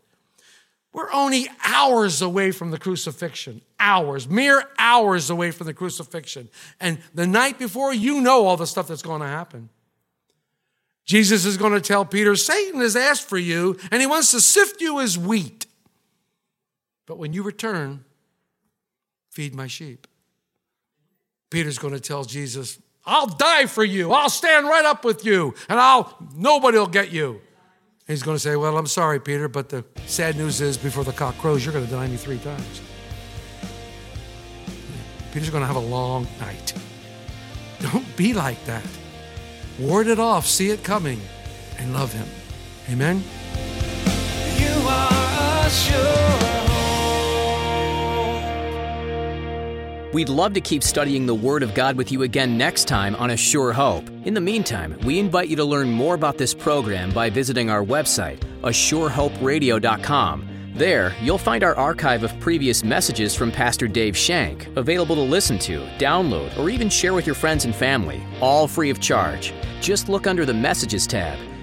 We're 0.92 1.12
only 1.14 1.48
hours 1.64 2.22
away 2.22 2.52
from 2.52 2.72
the 2.72 2.80
crucifixion. 2.80 3.62
Hours, 3.80 4.28
mere 4.28 4.64
hours 4.80 5.30
away 5.30 5.52
from 5.52 5.68
the 5.68 5.74
crucifixion. 5.74 6.50
And 6.80 6.98
the 7.14 7.28
night 7.28 7.60
before, 7.60 7.94
you 7.94 8.22
know 8.22 8.48
all 8.48 8.58
the 8.58 8.66
stuff 8.66 8.88
that's 8.88 9.04
going 9.04 9.22
to 9.22 9.28
happen. 9.28 9.70
Jesus 11.06 11.46
is 11.46 11.58
going 11.58 11.74
to 11.74 11.82
tell 11.82 12.06
Peter, 12.06 12.36
Satan 12.36 12.82
has 12.82 12.96
asked 12.96 13.28
for 13.28 13.38
you, 13.38 13.78
and 13.92 14.02
he 14.02 14.08
wants 14.08 14.32
to 14.32 14.42
sift 14.42 14.82
you 14.82 15.00
as 15.00 15.18
wheat. 15.18 15.66
But 17.06 17.18
when 17.18 17.34
you 17.34 17.42
return, 17.42 18.04
feed 19.32 19.56
my 19.56 19.68
sheep. 19.68 20.08
Peter's 21.50 21.78
going 21.78 21.94
to 21.94 22.00
tell 22.00 22.24
Jesus, 22.24 22.80
I'll 23.06 23.28
die 23.28 23.66
for 23.66 23.84
you. 23.84 24.12
I'll 24.12 24.30
stand 24.30 24.68
right 24.68 24.86
up 24.86 25.04
with 25.04 25.26
you, 25.26 25.56
and 25.68 25.80
I'll 25.80 26.16
nobody 26.36 26.78
will 26.78 26.88
get 26.88 27.12
you. 27.12 27.42
He's 28.08 28.24
going 28.24 28.36
to 28.36 28.40
say, 28.40 28.56
Well, 28.56 28.78
I'm 28.78 28.88
sorry, 28.88 29.20
Peter, 29.20 29.48
but 29.48 29.70
the 29.70 29.84
sad 30.06 30.36
news 30.36 30.62
is 30.62 30.78
before 30.78 31.04
the 31.04 31.14
cock 31.14 31.38
crows, 31.38 31.64
you're 31.64 31.74
going 31.74 31.86
to 31.86 31.92
deny 31.92 32.08
me 32.08 32.18
three 32.18 32.40
times. 32.40 32.82
Peter's 35.32 35.50
going 35.50 35.62
to 35.62 35.68
have 35.68 35.76
a 35.76 35.80
long 35.80 36.28
night. 36.40 36.74
Don't 37.80 38.18
be 38.18 38.34
like 38.34 38.64
that. 38.66 38.86
Ward 39.80 40.08
it 40.08 40.20
off, 40.20 40.46
see 40.46 40.72
it 40.72 40.84
coming, 40.84 41.22
and 41.78 41.94
love 41.94 42.12
him. 42.12 42.28
Amen. 42.90 43.24
You 44.58 44.88
are 44.88 45.68
a 45.68 46.49
We'd 50.12 50.30
love 50.30 50.54
to 50.54 50.62
keep 50.62 50.82
studying 50.82 51.28
the 51.28 51.36
Word 51.36 51.62
of 51.62 51.76
God 51.76 51.96
with 51.96 52.12
you 52.12 52.24
again 52.24 52.58
next 52.58 52.88
time 52.88 53.16
on 53.18 53.30
A 53.30 53.38
Sure 53.38 53.72
Hope. 53.72 54.10
In 54.26 54.34
the 54.34 54.42
meantime, 54.42 54.98
we 55.04 55.20
invite 55.20 55.50
you 55.50 55.56
to 55.58 55.64
learn 55.64 55.92
more 55.92 56.16
about 56.16 56.36
this 56.36 56.52
program 56.52 57.12
by 57.12 57.30
visiting 57.30 57.70
our 57.70 57.84
website, 57.84 58.40
asurehoperadio.com. 58.64 60.48
There, 60.74 61.16
you'll 61.22 61.38
find 61.38 61.64
our 61.64 61.76
archive 61.76 62.24
of 62.24 62.40
previous 62.40 62.84
messages 62.84 63.36
from 63.36 63.52
Pastor 63.52 63.88
Dave 63.88 64.18
Shank, 64.18 64.68
available 64.78 65.16
to 65.16 65.22
listen 65.22 65.60
to, 65.60 65.82
download, 66.00 66.58
or 66.58 66.72
even 66.72 66.90
share 66.90 67.14
with 67.14 67.28
your 67.28 67.36
friends 67.36 67.66
and 67.66 67.76
family, 67.76 68.24
all 68.42 68.68
free 68.68 68.90
of 68.90 69.00
charge. 69.00 69.54
Just 69.80 70.10
look 70.10 70.26
under 70.26 70.44
the 70.44 70.54
Messages 70.54 71.06
tab. 71.06 71.38